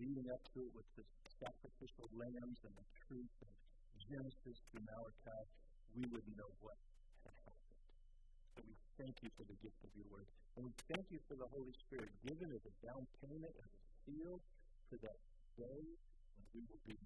leading 0.01 0.27
up 0.33 0.41
to 0.55 0.59
it 0.65 0.71
with 0.73 0.89
the 0.97 1.05
sacrificial 1.37 2.07
lambs 2.17 2.59
and 2.65 2.73
the 2.73 2.87
truth 3.05 3.35
and 3.43 3.53
Genesis 4.09 4.57
through 4.69 4.83
Malachi, 4.83 5.41
we 5.95 6.03
wouldn't 6.11 6.35
know 6.35 6.51
what 6.59 6.75
had 7.23 7.35
happened. 7.47 7.81
So 8.53 8.59
we 8.67 8.75
thank 8.99 9.15
you 9.23 9.29
for 9.37 9.45
the 9.47 9.57
gift 9.63 9.79
of 9.85 9.91
your 9.95 10.07
word. 10.11 10.27
And 10.57 10.67
we 10.67 10.73
thank 10.91 11.05
you 11.09 11.19
for 11.25 11.35
the 11.39 11.47
Holy 11.49 11.73
Spirit 11.87 12.11
given 12.25 12.51
as 12.51 12.63
a 12.67 12.73
down 12.83 13.07
payment, 13.23 13.53
as 13.57 13.71
a 13.71 13.81
seal 14.05 14.37
for 14.89 14.97
that 15.01 15.19
day 15.55 15.81
when 16.35 16.45
we 16.53 16.61
will 16.67 16.83
be 16.85 16.97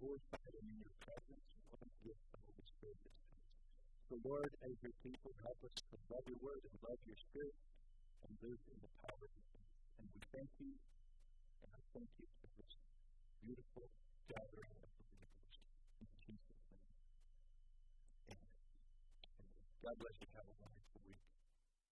glorified 0.00 0.54
in 0.58 0.66
your 0.80 0.92
presence. 1.00 1.44
What 1.70 1.80
a 1.86 1.90
gift 2.02 2.22
the 2.34 2.40
Holy 2.44 2.66
Spirit 2.66 3.00
is. 3.08 3.20
So, 4.10 4.14
Lord, 4.26 4.50
as 4.66 4.74
your 4.82 4.96
people, 5.06 5.30
help 5.46 5.60
us 5.62 5.76
to 5.94 5.96
love 6.10 6.26
your 6.26 6.40
word 6.42 6.60
and 6.66 6.74
love 6.82 6.98
your 7.06 7.20
spirit 7.30 7.54
and 8.26 8.32
live 8.42 8.60
in 8.72 8.78
the 8.80 8.92
power 9.04 9.24
of 9.24 9.32
it. 9.32 9.64
And 10.00 10.06
we 10.12 10.20
thank 10.32 10.50
you, 10.60 10.72
and 11.64 11.70
I 11.72 11.80
thank 11.92 12.10
you 12.20 12.26
for 12.40 12.48
this 12.56 12.72
beautiful 13.44 13.86
gathering 14.28 14.72
of 14.80 14.90
believers. 14.96 15.54
In 16.00 16.08
Jesus' 16.24 16.60
name. 16.68 16.88
Amen. 18.36 18.56
God 19.84 19.96
bless 20.00 20.16
you. 20.20 20.28
Have 20.36 20.48
a 20.48 20.56
wonderful. 20.60 20.79